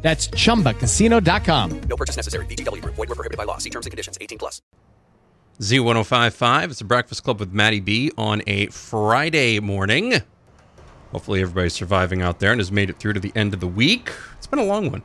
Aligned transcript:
That's 0.00 0.28
chumbacasino.com. 0.28 1.80
No 1.82 1.96
purchase 1.96 2.16
necessary. 2.16 2.46
VGW 2.46 2.82
Group. 2.82 2.94
Void 2.94 3.08
were 3.08 3.14
prohibited 3.14 3.36
by 3.36 3.44
law. 3.44 3.58
See 3.58 3.70
terms 3.70 3.86
and 3.86 3.90
conditions. 3.90 4.16
18 4.20 4.38
plus. 4.38 4.62
Z1055. 5.60 6.70
It's 6.70 6.80
a 6.80 6.84
breakfast 6.84 7.24
club 7.24 7.40
with 7.40 7.52
Maddie 7.52 7.80
B 7.80 8.12
on 8.16 8.42
a 8.46 8.66
Friday 8.66 9.58
morning. 9.58 10.22
Hopefully, 11.10 11.40
everybody's 11.40 11.74
surviving 11.74 12.22
out 12.22 12.38
there 12.38 12.52
and 12.52 12.60
has 12.60 12.70
made 12.70 12.90
it 12.90 12.98
through 12.98 13.14
to 13.14 13.20
the 13.20 13.32
end 13.34 13.54
of 13.54 13.60
the 13.60 13.66
week. 13.66 14.12
It's 14.36 14.46
been 14.46 14.60
a 14.60 14.64
long 14.64 14.90
one. 14.90 15.02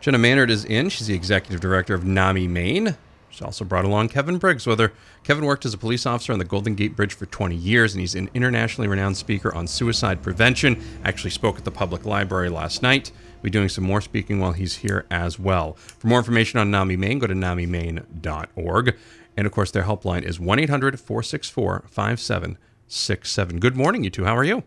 Jenna 0.00 0.18
Mehnert 0.18 0.50
is 0.50 0.64
in. 0.64 0.88
She's 0.88 1.08
the 1.08 1.14
executive 1.14 1.60
director 1.60 1.94
of 1.94 2.04
NAMI 2.04 2.48
Maine. 2.48 2.96
She's 3.28 3.42
also 3.42 3.64
brought 3.64 3.84
along 3.84 4.10
Kevin 4.10 4.38
Briggs 4.38 4.66
with 4.66 4.78
her. 4.78 4.92
Kevin 5.24 5.44
worked 5.44 5.66
as 5.66 5.74
a 5.74 5.78
police 5.78 6.06
officer 6.06 6.32
on 6.32 6.38
the 6.38 6.44
Golden 6.44 6.76
Gate 6.76 6.94
Bridge 6.94 7.14
for 7.14 7.26
20 7.26 7.56
years, 7.56 7.92
and 7.92 8.00
he's 8.00 8.14
an 8.14 8.30
internationally 8.32 8.86
renowned 8.86 9.16
speaker 9.16 9.52
on 9.54 9.66
suicide 9.66 10.22
prevention. 10.22 10.80
Actually, 11.04 11.30
spoke 11.30 11.58
at 11.58 11.64
the 11.64 11.70
public 11.70 12.06
library 12.06 12.48
last 12.48 12.80
night. 12.80 13.10
We'll 13.44 13.50
be 13.50 13.58
doing 13.58 13.68
some 13.68 13.84
more 13.84 14.00
speaking 14.00 14.40
while 14.40 14.52
he's 14.52 14.76
here 14.76 15.04
as 15.10 15.38
well. 15.38 15.74
For 15.74 16.06
more 16.06 16.16
information 16.16 16.58
on 16.58 16.70
NAMI 16.70 16.96
Maine, 16.96 17.18
go 17.18 17.26
to 17.26 17.34
namimaine.org. 17.34 18.96
And 19.36 19.46
of 19.46 19.52
course, 19.52 19.70
their 19.70 19.82
helpline 19.82 20.22
is 20.22 20.40
1 20.40 20.58
800 20.60 20.98
464 20.98 21.84
5767. 21.86 23.60
Good 23.60 23.76
morning, 23.76 24.02
you 24.02 24.08
two. 24.08 24.24
How 24.24 24.34
are 24.34 24.44
you? 24.44 24.62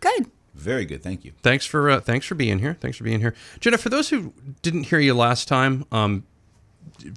Good. 0.00 0.30
Very 0.54 0.84
good, 0.84 1.02
thank 1.02 1.24
you. 1.24 1.32
Thanks 1.40 1.64
for 1.64 1.88
uh, 1.88 2.00
thanks 2.00 2.26
for 2.26 2.34
being 2.34 2.58
here. 2.58 2.76
Thanks 2.78 2.98
for 2.98 3.04
being 3.04 3.20
here, 3.20 3.34
Jenna. 3.60 3.78
For 3.78 3.88
those 3.88 4.10
who 4.10 4.34
didn't 4.60 4.82
hear 4.82 4.98
you 4.98 5.14
last 5.14 5.48
time, 5.48 5.86
um, 5.90 6.26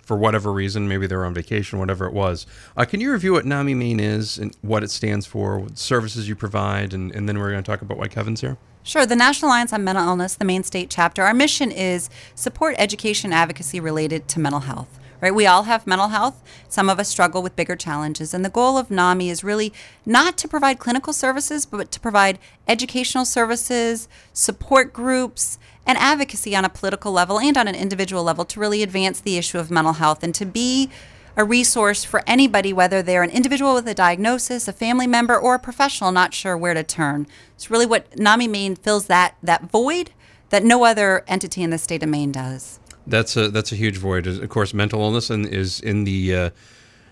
for 0.03 0.15
whatever 0.15 0.53
reason, 0.53 0.87
maybe 0.87 1.07
they're 1.07 1.25
on 1.25 1.33
vacation, 1.33 1.77
whatever 1.77 2.05
it 2.05 2.13
was. 2.13 2.47
Uh, 2.77 2.85
can 2.85 3.01
you 3.01 3.11
review 3.11 3.33
what 3.33 3.43
NAMI 3.43 3.73
Maine 3.73 3.99
is 3.99 4.37
and 4.37 4.55
what 4.61 4.81
it 4.81 4.89
stands 4.89 5.25
for, 5.25 5.59
what 5.59 5.77
services 5.77 6.29
you 6.29 6.37
provide, 6.37 6.93
and, 6.93 7.13
and 7.13 7.27
then 7.27 7.37
we're 7.37 7.51
going 7.51 7.61
to 7.61 7.69
talk 7.69 7.81
about 7.81 7.97
why 7.97 8.07
Kevin's 8.07 8.39
here? 8.39 8.57
Sure. 8.83 9.05
The 9.05 9.15
National 9.15 9.49
Alliance 9.49 9.73
on 9.73 9.83
Mental 9.83 10.07
Illness, 10.07 10.33
the 10.35 10.45
Maine 10.45 10.63
state 10.63 10.89
chapter, 10.89 11.23
our 11.23 11.35
mission 11.35 11.71
is 11.71 12.09
support 12.33 12.73
education 12.79 13.31
advocacy 13.31 13.79
related 13.79 14.27
to 14.29 14.39
mental 14.39 14.61
health. 14.61 14.97
Right? 15.21 15.35
We 15.35 15.45
all 15.45 15.63
have 15.63 15.85
mental 15.85 16.07
health. 16.07 16.41
Some 16.67 16.89
of 16.89 16.99
us 16.99 17.07
struggle 17.07 17.43
with 17.43 17.55
bigger 17.55 17.75
challenges. 17.75 18.33
And 18.33 18.43
the 18.43 18.49
goal 18.49 18.79
of 18.79 18.89
NAMI 18.89 19.29
is 19.29 19.43
really 19.43 19.71
not 20.03 20.35
to 20.39 20.47
provide 20.47 20.79
clinical 20.79 21.13
services, 21.13 21.67
but 21.67 21.91
to 21.91 21.99
provide 21.99 22.39
educational 22.67 23.25
services, 23.25 24.07
support 24.33 24.93
groups, 24.93 25.59
and 25.85 25.95
advocacy 25.99 26.55
on 26.55 26.65
a 26.65 26.69
political 26.69 27.11
level 27.11 27.39
and 27.39 27.55
on 27.55 27.67
an 27.67 27.75
individual 27.75 28.23
level 28.23 28.45
to 28.45 28.59
really 28.59 28.81
advance 28.81 29.19
the 29.19 29.37
issue 29.37 29.59
of 29.59 29.69
mental 29.69 29.93
health 29.93 30.23
and 30.23 30.33
to 30.33 30.45
be 30.45 30.89
a 31.35 31.43
resource 31.43 32.03
for 32.03 32.23
anybody, 32.27 32.73
whether 32.73 33.01
they're 33.01 33.23
an 33.23 33.29
individual 33.29 33.73
with 33.73 33.87
a 33.87 33.93
diagnosis, 33.93 34.67
a 34.67 34.73
family 34.73 35.07
member, 35.07 35.37
or 35.37 35.55
a 35.55 35.59
professional 35.59 36.11
not 36.11 36.33
sure 36.33 36.57
where 36.57 36.73
to 36.73 36.83
turn. 36.83 37.27
It's 37.55 37.69
really 37.69 37.85
what 37.85 38.17
NAMI 38.17 38.47
Maine 38.47 38.75
fills 38.75 39.07
that 39.07 39.35
that 39.43 39.63
void 39.63 40.11
that 40.49 40.63
no 40.63 40.83
other 40.83 41.23
entity 41.27 41.63
in 41.63 41.69
the 41.69 41.77
state 41.77 42.03
of 42.03 42.09
Maine 42.09 42.31
does. 42.31 42.79
That's 43.07 43.35
a 43.35 43.49
that's 43.49 43.71
a 43.71 43.75
huge 43.75 43.97
void. 43.97 44.27
Of 44.27 44.47
course, 44.49 44.73
mental 44.73 45.01
illness 45.01 45.29
and 45.29 45.47
is 45.47 45.79
in 45.79 46.03
the 46.03 46.35
uh, 46.35 46.49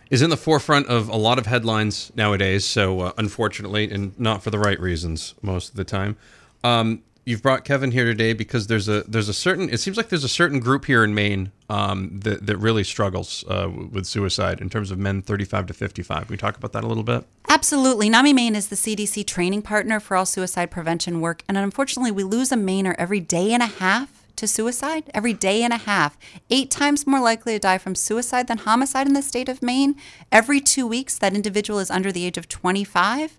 is 0.09 0.21
in 0.21 0.29
the 0.29 0.37
forefront 0.37 0.87
of 0.87 1.09
a 1.09 1.15
lot 1.15 1.39
of 1.39 1.45
headlines 1.45 2.11
nowadays. 2.15 2.65
So 2.65 2.99
uh, 3.01 3.11
unfortunately, 3.17 3.89
and 3.91 4.17
not 4.19 4.43
for 4.43 4.51
the 4.51 4.59
right 4.59 4.79
reasons 4.79 5.33
most 5.41 5.69
of 5.69 5.75
the 5.75 5.83
time. 5.83 6.17
Um, 6.63 7.03
you've 7.25 7.41
brought 7.41 7.65
Kevin 7.65 7.91
here 7.91 8.05
today 8.05 8.33
because 8.33 8.67
there's 8.67 8.87
a 8.87 9.01
there's 9.03 9.29
a 9.29 9.33
certain 9.33 9.69
it 9.69 9.79
seems 9.79 9.97
like 9.97 10.09
there's 10.09 10.23
a 10.23 10.29
certain 10.29 10.59
group 10.59 10.85
here 10.85 11.03
in 11.03 11.13
Maine 11.13 11.51
um, 11.69 12.19
that 12.19 12.45
that 12.45 12.57
really 12.57 12.83
struggles 12.83 13.43
uh, 13.47 13.69
with 13.91 14.05
suicide 14.05 14.61
in 14.61 14.69
terms 14.69 14.91
of 14.91 14.97
men 14.97 15.21
35 15.21 15.67
to 15.67 15.73
55. 15.73 16.21
Can 16.23 16.27
we 16.29 16.37
talk 16.37 16.57
about 16.57 16.73
that 16.73 16.83
a 16.83 16.87
little 16.87 17.03
bit? 17.03 17.25
Absolutely. 17.47 18.09
NAMI 18.09 18.33
Maine 18.33 18.55
is 18.55 18.69
the 18.69 18.75
CDC 18.75 19.25
training 19.25 19.61
partner 19.61 19.99
for 19.99 20.17
all 20.17 20.25
suicide 20.25 20.71
prevention 20.71 21.21
work, 21.21 21.43
and 21.47 21.57
unfortunately, 21.57 22.11
we 22.11 22.23
lose 22.23 22.51
a 22.51 22.55
Mainer 22.55 22.95
every 22.97 23.19
day 23.19 23.53
and 23.53 23.63
a 23.63 23.67
half 23.67 24.19
to 24.39 24.47
suicide 24.47 25.03
every 25.13 25.33
day 25.33 25.63
and 25.63 25.73
a 25.73 25.77
half, 25.77 26.17
eight 26.49 26.71
times 26.71 27.05
more 27.05 27.19
likely 27.19 27.53
to 27.53 27.59
die 27.59 27.77
from 27.77 27.93
suicide 27.93 28.47
than 28.47 28.59
homicide 28.59 29.05
in 29.05 29.13
the 29.13 29.21
state 29.21 29.49
of 29.49 29.61
Maine. 29.61 29.95
Every 30.31 30.61
two 30.61 30.87
weeks, 30.87 31.17
that 31.17 31.35
individual 31.35 31.79
is 31.79 31.91
under 31.91 32.11
the 32.11 32.25
age 32.25 32.37
of 32.37 32.47
25. 32.47 33.37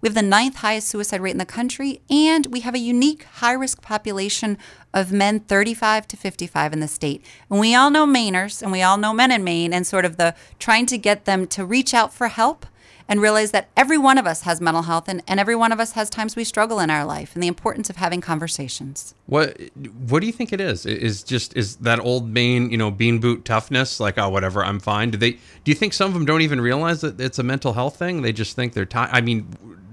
We 0.00 0.08
have 0.08 0.14
the 0.14 0.22
ninth 0.22 0.56
highest 0.56 0.88
suicide 0.88 1.20
rate 1.20 1.32
in 1.32 1.38
the 1.38 1.46
country, 1.46 2.00
and 2.08 2.46
we 2.46 2.60
have 2.60 2.74
a 2.74 2.78
unique 2.78 3.24
high 3.24 3.52
risk 3.52 3.82
population 3.82 4.58
of 4.94 5.12
men 5.12 5.40
35 5.40 6.08
to 6.08 6.16
55 6.16 6.72
in 6.72 6.80
the 6.80 6.88
state. 6.88 7.24
And 7.50 7.60
we 7.60 7.74
all 7.74 7.90
know 7.90 8.06
Mainers, 8.06 8.62
and 8.62 8.72
we 8.72 8.82
all 8.82 8.96
know 8.96 9.12
men 9.12 9.32
in 9.32 9.44
Maine, 9.44 9.72
and 9.72 9.86
sort 9.86 10.04
of 10.04 10.16
the 10.16 10.34
trying 10.58 10.86
to 10.86 10.98
get 10.98 11.24
them 11.24 11.46
to 11.48 11.64
reach 11.64 11.94
out 11.94 12.12
for 12.12 12.28
help 12.28 12.66
and 13.08 13.22
realize 13.22 13.52
that 13.52 13.68
every 13.76 13.96
one 13.96 14.18
of 14.18 14.26
us 14.26 14.42
has 14.42 14.60
mental 14.60 14.82
health 14.82 15.08
and, 15.08 15.22
and 15.26 15.40
every 15.40 15.56
one 15.56 15.72
of 15.72 15.80
us 15.80 15.92
has 15.92 16.10
times 16.10 16.36
we 16.36 16.44
struggle 16.44 16.78
in 16.78 16.90
our 16.90 17.04
life 17.06 17.34
and 17.34 17.42
the 17.42 17.48
importance 17.48 17.88
of 17.88 17.96
having 17.96 18.20
conversations. 18.20 19.14
What 19.26 19.58
what 20.06 20.20
do 20.20 20.26
you 20.26 20.32
think 20.32 20.52
it 20.52 20.60
is? 20.60 20.84
Is 20.84 21.22
just 21.22 21.56
is 21.56 21.76
that 21.76 21.98
old 22.00 22.28
Maine, 22.28 22.70
you 22.70 22.76
know, 22.76 22.90
bean 22.90 23.18
boot 23.18 23.46
toughness, 23.46 23.98
like 23.98 24.18
oh 24.18 24.28
whatever, 24.28 24.62
I'm 24.62 24.78
fine. 24.78 25.10
Do 25.10 25.18
they 25.18 25.32
do 25.32 25.38
you 25.64 25.74
think 25.74 25.94
some 25.94 26.08
of 26.08 26.14
them 26.14 26.26
don't 26.26 26.42
even 26.42 26.60
realize 26.60 27.00
that 27.00 27.18
it's 27.18 27.38
a 27.38 27.42
mental 27.42 27.72
health 27.72 27.96
thing? 27.98 28.20
They 28.22 28.32
just 28.32 28.54
think 28.54 28.74
they're 28.74 28.84
tired. 28.84 29.10
I 29.12 29.22
mean, 29.22 29.48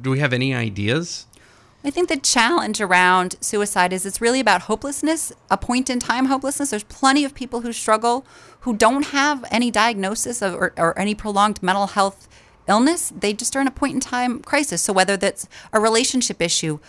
do 0.06 0.12
we 0.12 0.20
have 0.20 0.34
any 0.34 0.54
ideas? 0.54 1.26
I 1.84 1.90
think 1.90 2.10
the 2.10 2.18
challenge 2.18 2.80
around 2.80 3.36
suicide 3.42 3.92
is 3.92 4.06
it's 4.06 4.22
really 4.22 4.40
about 4.40 4.62
hopelessness, 4.64 5.34
a 5.52 5.58
point 5.58 5.90
in 5.90 6.00
time 6.00 6.28
hopelessness. 6.28 6.70
There's 6.70 6.84
plenty 6.84 7.26
of 7.26 7.36
people 7.36 7.62
who 7.62 7.74
struggle 7.74 8.26
who 8.62 8.76
don't 8.76 9.08
have 9.08 9.44
any 9.52 9.70
diagnosis 9.70 10.42
of, 10.42 10.54
or, 10.56 10.74
or 10.78 10.98
any 10.98 11.14
prolonged 11.14 11.62
mental 11.62 11.88
health 11.88 12.28
illness, 12.68 13.12
they 13.16 13.34
just 13.34 13.56
are 13.56 13.62
in 13.62 13.68
a 13.68 13.72
point 13.72 13.94
in 13.96 14.00
time 14.00 14.42
crisis. 14.42 14.82
So 14.82 14.94
whether 14.94 15.18
that's 15.18 15.48
a 15.74 15.80
relationship 15.80 16.42
issue 16.42 16.80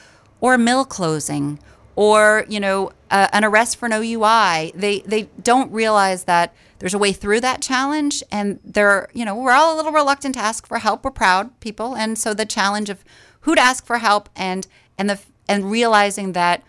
or 0.40 0.54
a 0.54 0.58
mill 0.58 0.84
closing 0.84 1.58
or, 1.96 2.44
you 2.48 2.60
know, 2.60 2.92
uh, 3.10 3.28
an 3.32 3.44
arrest 3.44 3.78
for 3.78 3.86
an 3.86 3.92
OUI, 3.92 4.70
they, 4.74 5.00
they 5.00 5.28
don't 5.42 5.72
realize 5.72 6.24
that 6.24 6.54
there's 6.78 6.94
a 6.94 6.98
way 6.98 7.12
through 7.12 7.40
that 7.40 7.62
challenge. 7.62 8.22
And 8.30 8.60
they're, 8.62 9.08
you 9.14 9.24
know, 9.24 9.34
we're 9.34 9.52
all 9.52 9.74
a 9.74 9.76
little 9.76 9.92
reluctant 9.92 10.34
to 10.34 10.40
ask 10.40 10.66
for 10.66 10.78
help. 10.78 11.04
We're 11.04 11.10
proud 11.10 11.58
people. 11.60 11.96
And 11.96 12.18
so 12.18 12.34
the 12.34 12.44
challenge 12.44 12.90
of 12.90 13.02
who 13.40 13.54
to 13.54 13.60
ask 13.60 13.86
for 13.86 13.98
help 13.98 14.28
and, 14.36 14.66
and 14.98 15.08
the, 15.08 15.18
and 15.48 15.70
realizing 15.70 16.32
that 16.32 16.62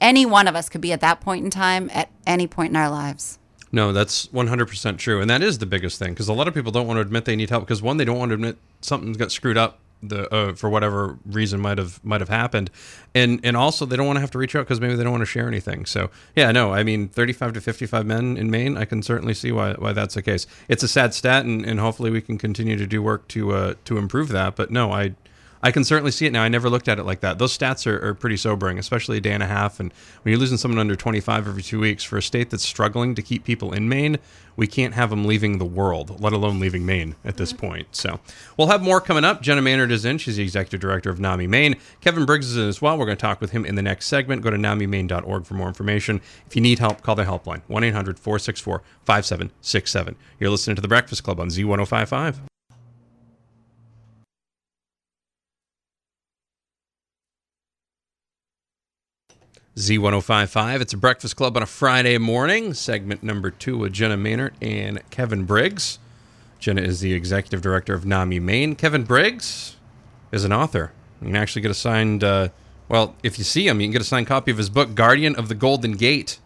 any 0.00 0.26
one 0.26 0.46
of 0.46 0.54
us 0.54 0.68
could 0.68 0.80
be 0.80 0.92
at 0.92 1.00
that 1.00 1.20
point 1.20 1.44
in 1.44 1.50
time 1.50 1.90
at 1.92 2.10
any 2.26 2.46
point 2.46 2.70
in 2.70 2.76
our 2.76 2.90
lives. 2.90 3.38
No, 3.72 3.92
that's 3.92 4.26
100% 4.28 4.98
true. 4.98 5.20
And 5.20 5.30
that 5.30 5.42
is 5.42 5.58
the 5.58 5.66
biggest 5.66 5.98
thing 5.98 6.12
because 6.12 6.28
a 6.28 6.32
lot 6.32 6.48
of 6.48 6.54
people 6.54 6.72
don't 6.72 6.86
want 6.86 6.98
to 6.98 7.02
admit 7.02 7.24
they 7.24 7.36
need 7.36 7.50
help 7.50 7.64
because 7.64 7.80
one, 7.80 7.96
they 7.96 8.04
don't 8.04 8.18
want 8.18 8.30
to 8.30 8.34
admit 8.34 8.58
something's 8.80 9.16
got 9.16 9.32
screwed 9.32 9.56
up 9.56 9.79
the 10.02 10.32
uh, 10.34 10.54
for 10.54 10.70
whatever 10.70 11.18
reason 11.26 11.60
might 11.60 11.78
have 11.78 12.02
might 12.04 12.20
have 12.20 12.28
happened. 12.28 12.70
And 13.14 13.40
and 13.44 13.56
also 13.56 13.84
they 13.86 13.96
don't 13.96 14.06
want 14.06 14.16
to 14.16 14.20
have 14.20 14.30
to 14.32 14.38
reach 14.38 14.54
out 14.54 14.60
because 14.60 14.80
maybe 14.80 14.94
they 14.94 15.02
don't 15.02 15.12
want 15.12 15.22
to 15.22 15.26
share 15.26 15.46
anything. 15.46 15.86
So 15.86 16.10
yeah 16.36 16.52
no 16.52 16.72
i 16.72 16.82
mean 16.82 17.08
35 17.08 17.54
to 17.54 17.60
55 17.60 18.06
men 18.06 18.36
in 18.36 18.50
maine 18.50 18.76
i 18.76 18.84
can 18.84 19.02
certainly 19.02 19.34
see 19.34 19.52
why 19.52 19.74
why 19.74 19.92
that's 19.92 20.14
the 20.14 20.22
case. 20.22 20.46
It's 20.68 20.82
a 20.82 20.88
sad 20.88 21.14
stat 21.14 21.44
and, 21.44 21.64
and 21.64 21.80
hopefully 21.80 22.10
we 22.10 22.20
can 22.20 22.38
continue 22.38 22.76
to 22.76 22.86
do 22.86 23.02
work 23.02 23.28
to 23.28 23.52
uh 23.52 23.74
to 23.84 23.98
improve 23.98 24.28
that 24.28 24.56
but 24.56 24.70
no 24.70 24.92
i 24.92 25.14
I 25.62 25.70
can 25.70 25.84
certainly 25.84 26.10
see 26.10 26.26
it 26.26 26.32
now. 26.32 26.42
I 26.42 26.48
never 26.48 26.70
looked 26.70 26.88
at 26.88 26.98
it 26.98 27.04
like 27.04 27.20
that. 27.20 27.38
Those 27.38 27.56
stats 27.56 27.86
are, 27.86 28.04
are 28.04 28.14
pretty 28.14 28.36
sobering, 28.36 28.78
especially 28.78 29.18
a 29.18 29.20
day 29.20 29.32
and 29.32 29.42
a 29.42 29.46
half. 29.46 29.78
And 29.78 29.92
when 30.22 30.32
you're 30.32 30.40
losing 30.40 30.56
someone 30.56 30.78
under 30.78 30.96
25 30.96 31.46
every 31.46 31.62
two 31.62 31.80
weeks 31.80 32.02
for 32.02 32.16
a 32.16 32.22
state 32.22 32.50
that's 32.50 32.64
struggling 32.64 33.14
to 33.14 33.22
keep 33.22 33.44
people 33.44 33.72
in 33.72 33.88
Maine, 33.88 34.18
we 34.56 34.66
can't 34.66 34.94
have 34.94 35.10
them 35.10 35.24
leaving 35.24 35.58
the 35.58 35.64
world, 35.64 36.20
let 36.20 36.32
alone 36.32 36.60
leaving 36.60 36.84
Maine 36.84 37.14
at 37.24 37.36
this 37.36 37.52
mm-hmm. 37.52 37.66
point. 37.66 37.96
So 37.96 38.20
we'll 38.56 38.68
have 38.68 38.82
more 38.82 39.00
coming 39.00 39.24
up. 39.24 39.42
Jenna 39.42 39.62
Mehnert 39.62 39.90
is 39.90 40.04
in. 40.04 40.18
She's 40.18 40.36
the 40.36 40.42
executive 40.42 40.80
director 40.80 41.10
of 41.10 41.20
NAMI 41.20 41.46
Maine. 41.46 41.76
Kevin 42.00 42.24
Briggs 42.24 42.50
is 42.50 42.56
in 42.56 42.68
as 42.68 42.80
well. 42.80 42.98
We're 42.98 43.06
going 43.06 43.16
to 43.16 43.22
talk 43.22 43.40
with 43.40 43.50
him 43.50 43.64
in 43.64 43.74
the 43.74 43.82
next 43.82 44.06
segment. 44.06 44.42
Go 44.42 44.50
to 44.50 44.56
namimaine.org 44.56 45.44
for 45.44 45.54
more 45.54 45.68
information. 45.68 46.20
If 46.46 46.56
you 46.56 46.62
need 46.62 46.78
help, 46.78 47.02
call 47.02 47.14
the 47.14 47.24
helpline 47.24 47.62
1 47.68 47.84
800 47.84 48.18
464 48.18 48.82
5767. 49.04 50.16
You're 50.38 50.50
listening 50.50 50.76
to 50.76 50.82
The 50.82 50.88
Breakfast 50.88 51.22
Club 51.22 51.40
on 51.40 51.48
Z1055. 51.48 52.49
Z1055. 59.76 60.80
It's 60.80 60.92
a 60.92 60.96
breakfast 60.96 61.36
club 61.36 61.56
on 61.56 61.62
a 61.62 61.66
Friday 61.66 62.18
morning, 62.18 62.74
segment 62.74 63.22
number 63.22 63.50
two 63.50 63.78
with 63.78 63.92
Jenna 63.92 64.16
Mehnert 64.16 64.52
and 64.60 65.00
Kevin 65.10 65.44
Briggs. 65.44 65.98
Jenna 66.58 66.82
is 66.82 67.00
the 67.00 67.14
executive 67.14 67.62
director 67.62 67.94
of 67.94 68.04
NAMI 68.04 68.40
Maine. 68.40 68.74
Kevin 68.74 69.04
Briggs 69.04 69.76
is 70.32 70.44
an 70.44 70.52
author. 70.52 70.92
You 71.20 71.28
can 71.28 71.36
actually 71.36 71.62
get 71.62 71.70
a 71.70 71.74
signed, 71.74 72.24
uh, 72.24 72.48
well, 72.88 73.14
if 73.22 73.38
you 73.38 73.44
see 73.44 73.66
him, 73.68 73.80
you 73.80 73.86
can 73.86 73.92
get 73.92 74.02
a 74.02 74.04
signed 74.04 74.26
copy 74.26 74.50
of 74.50 74.58
his 74.58 74.68
book, 74.68 74.94
Guardian 74.94 75.36
of 75.36 75.48
the 75.48 75.54
Golden 75.54 75.92
Gate. 75.92 76.38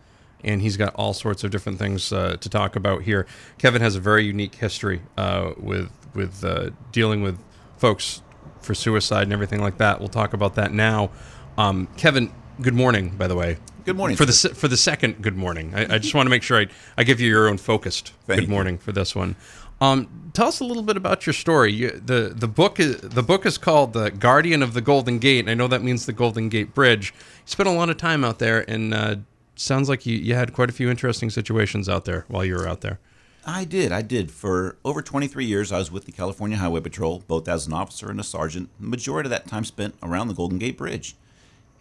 and 0.45 0.61
he's 0.61 0.77
got 0.77 0.95
all 0.95 1.15
sorts 1.15 1.43
of 1.43 1.51
different 1.51 1.79
things 1.79 2.13
uh, 2.13 2.37
to 2.41 2.49
talk 2.51 2.77
about 2.77 3.03
here. 3.03 3.27
Kevin 3.59 3.81
has 3.81 3.97
a 3.97 4.01
very 4.01 4.25
unique 4.25 4.57
history 4.57 5.01
uh, 5.17 5.53
with 5.57 5.91
with 6.15 6.45
uh, 6.45 6.71
dealing 6.93 7.23
with 7.23 7.39
folks 7.79 8.23
for 8.61 8.75
suicide 8.75 9.23
and 9.25 9.33
everything 9.33 9.61
like 9.61 9.79
that. 9.79 9.99
We'll 9.99 10.09
talk 10.09 10.33
about 10.35 10.55
that 10.57 10.73
now. 10.73 11.11
Um, 11.59 11.89
Kevin, 11.97 12.31
good 12.61 12.75
morning, 12.75 13.11
by 13.11 13.27
the 13.27 13.37
way. 13.37 13.59
Good 13.85 13.97
morning, 13.97 14.17
for 14.17 14.25
the 14.25 14.33
sir. 14.33 14.49
se- 14.49 14.55
for 14.55 14.69
the 14.69 14.77
second. 14.77 15.21
Good 15.23 15.37
morning. 15.37 15.75
I, 15.75 15.95
I 15.95 15.99
just 15.99 16.15
want 16.15 16.27
to 16.27 16.31
make 16.31 16.43
sure 16.43 16.59
I 16.61 16.67
I 16.97 17.05
give 17.05 17.21
you 17.21 17.29
your 17.29 17.49
own 17.49 17.59
focused. 17.59 18.13
Thank 18.27 18.41
good 18.41 18.49
you. 18.49 18.55
morning 18.55 18.79
for 18.79 18.93
this 18.93 19.15
one. 19.15 19.37
Um, 19.81 20.31
tell 20.33 20.47
us 20.47 20.61
a 20.61 20.65
little 20.65 20.83
bit 20.83 20.97
about 20.97 21.27
your 21.27 21.35
story. 21.35 21.73
You, 21.73 21.91
the 21.91 22.33
the 22.35 22.49
book 22.49 22.81
is 22.81 22.99
the 23.01 23.23
book 23.23 23.45
is 23.45 23.59
called 23.59 23.93
"The 23.93 24.11
Guardian 24.11 24.63
of 24.63 24.73
the 24.73 24.81
Golden 24.81 25.19
Gate." 25.19 25.41
And 25.41 25.51
I 25.51 25.55
know 25.55 25.69
that 25.69 25.83
means 25.83 26.07
the 26.07 26.13
Golden 26.13 26.49
Gate 26.49 26.75
Bridge. 26.75 27.13
You 27.13 27.51
spent 27.51 27.69
a 27.69 27.73
lot 27.73 27.91
of 27.91 27.97
time 27.99 28.25
out 28.25 28.39
there, 28.39 28.69
and 28.71 28.95
uh, 28.95 29.17
sounds 29.57 29.89
like 29.89 30.07
you, 30.07 30.17
you 30.17 30.35
had 30.35 30.53
quite 30.55 30.71
a 30.71 30.73
few 30.73 30.91
interesting 30.91 31.29
situations 31.29 31.89
out 31.89 32.05
there 32.07 32.25
while 32.29 32.45
you 32.45 32.55
were 32.55 32.67
out 32.69 32.81
there. 32.81 33.01
I 33.47 33.65
did. 33.65 33.93
I 33.93 34.01
did. 34.01 34.31
For 34.31 34.79
over 34.87 35.03
23 35.03 35.45
years, 35.45 35.71
I 35.71 35.77
was 35.77 35.93
with 35.93 36.07
the 36.07 36.13
California 36.13 36.57
Highway 36.57 36.81
Patrol, 36.81 37.23
both 37.29 37.47
as 37.47 37.67
an 37.67 37.75
officer 37.75 38.09
and 38.11 38.19
a 38.19 38.25
sergeant. 38.25 38.71
The 38.81 38.87
majority 38.87 39.27
of 39.27 39.31
that 39.33 39.47
time 39.47 39.67
spent 39.67 39.95
around 40.03 40.29
the 40.29 40.35
Golden 40.35 40.59
Gate 40.59 40.79
Bridge. 40.79 41.15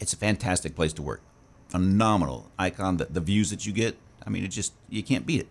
It's 0.04 0.12
a 0.12 0.18
fantastic 0.18 0.76
place 0.76 0.92
to 0.94 1.02
work. 1.02 1.22
Phenomenal 1.70 2.52
icon. 2.60 2.98
The, 2.98 3.06
the 3.06 3.22
views 3.22 3.52
that 3.52 3.66
you 3.66 3.72
get, 3.72 3.96
I 4.28 4.30
mean, 4.30 4.44
it 4.44 4.50
just, 4.50 4.74
you 4.90 5.02
can't 5.02 5.26
beat 5.26 5.40
it. 5.40 5.48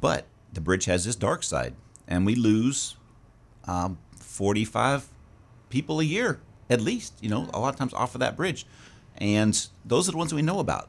But 0.00 0.26
the 0.52 0.60
bridge 0.60 0.86
has 0.86 1.04
this 1.04 1.14
dark 1.14 1.44
side, 1.44 1.74
and 2.08 2.26
we 2.26 2.34
lose 2.34 2.96
um, 3.64 3.98
45 4.16 5.06
people 5.70 6.00
a 6.00 6.02
year, 6.02 6.40
at 6.68 6.80
least, 6.80 7.14
you 7.20 7.28
know, 7.30 7.48
a 7.54 7.60
lot 7.60 7.74
of 7.74 7.76
times 7.76 7.94
off 7.94 8.16
of 8.16 8.18
that 8.18 8.36
bridge. 8.36 8.66
And 9.18 9.68
those 9.84 10.08
are 10.08 10.10
the 10.10 10.18
ones 10.18 10.34
we 10.34 10.42
know 10.42 10.58
about. 10.58 10.88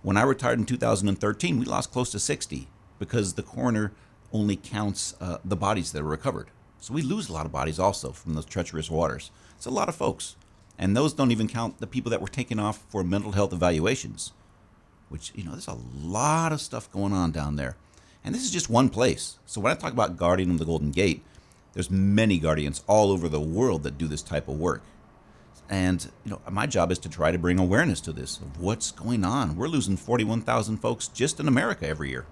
When 0.00 0.16
I 0.16 0.22
retired 0.22 0.58
in 0.58 0.64
2013, 0.64 1.58
we 1.58 1.66
lost 1.66 1.92
close 1.92 2.10
to 2.12 2.18
60 2.18 2.68
because 2.98 3.34
the 3.34 3.42
coroner 3.42 3.92
only 4.32 4.56
counts 4.56 5.14
uh, 5.20 5.36
the 5.44 5.56
bodies 5.56 5.92
that 5.92 6.00
are 6.00 6.04
recovered. 6.04 6.48
So 6.80 6.94
we 6.94 7.02
lose 7.02 7.28
a 7.28 7.34
lot 7.34 7.44
of 7.44 7.52
bodies 7.52 7.78
also 7.78 8.12
from 8.12 8.32
those 8.32 8.46
treacherous 8.46 8.90
waters. 8.90 9.30
It's 9.58 9.66
a 9.66 9.70
lot 9.70 9.90
of 9.90 9.94
folks. 9.94 10.36
And 10.78 10.96
those 10.96 11.12
don't 11.14 11.30
even 11.30 11.48
count 11.48 11.78
the 11.78 11.86
people 11.86 12.10
that 12.10 12.20
were 12.20 12.28
taken 12.28 12.58
off 12.58 12.84
for 12.88 13.02
mental 13.02 13.32
health 13.32 13.52
evaluations, 13.52 14.32
which, 15.08 15.32
you 15.34 15.44
know, 15.44 15.52
there's 15.52 15.68
a 15.68 15.78
lot 15.94 16.52
of 16.52 16.60
stuff 16.60 16.90
going 16.92 17.12
on 17.12 17.30
down 17.32 17.56
there. 17.56 17.76
And 18.24 18.34
this 18.34 18.44
is 18.44 18.50
just 18.50 18.68
one 18.68 18.88
place. 18.88 19.38
So 19.46 19.60
when 19.60 19.72
I 19.72 19.76
talk 19.76 19.92
about 19.92 20.16
Guardian 20.16 20.50
of 20.50 20.58
the 20.58 20.64
Golden 20.64 20.90
Gate, 20.90 21.22
there's 21.72 21.90
many 21.90 22.38
guardians 22.38 22.82
all 22.86 23.10
over 23.10 23.28
the 23.28 23.40
world 23.40 23.82
that 23.84 23.98
do 23.98 24.08
this 24.08 24.22
type 24.22 24.48
of 24.48 24.58
work. 24.58 24.82
And 25.68 26.10
you 26.24 26.30
know, 26.30 26.40
my 26.50 26.66
job 26.66 26.90
is 26.90 26.98
to 27.00 27.08
try 27.08 27.30
to 27.30 27.38
bring 27.38 27.58
awareness 27.58 28.00
to 28.02 28.12
this 28.12 28.38
of 28.38 28.60
what's 28.60 28.90
going 28.92 29.24
on. 29.24 29.56
We're 29.56 29.68
losing 29.68 29.96
41,000 29.96 30.78
folks 30.78 31.08
just 31.08 31.40
in 31.40 31.48
America 31.48 31.86
every 31.86 32.10
year. 32.10 32.26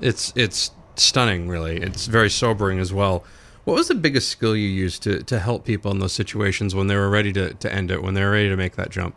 It's 0.00 0.32
it's 0.34 0.72
stunning, 0.96 1.48
really. 1.48 1.76
It's 1.76 2.06
very 2.06 2.30
sobering 2.30 2.78
as 2.78 2.92
well. 2.92 3.24
What 3.64 3.74
was 3.74 3.86
the 3.86 3.94
biggest 3.94 4.28
skill 4.28 4.56
you 4.56 4.66
used 4.66 5.04
to, 5.04 5.22
to 5.22 5.38
help 5.38 5.64
people 5.64 5.92
in 5.92 6.00
those 6.00 6.12
situations 6.12 6.74
when 6.74 6.88
they 6.88 6.96
were 6.96 7.08
ready 7.08 7.32
to, 7.34 7.54
to 7.54 7.72
end 7.72 7.92
it, 7.92 8.02
when 8.02 8.14
they 8.14 8.24
were 8.24 8.32
ready 8.32 8.48
to 8.48 8.56
make 8.56 8.74
that 8.74 8.90
jump? 8.90 9.14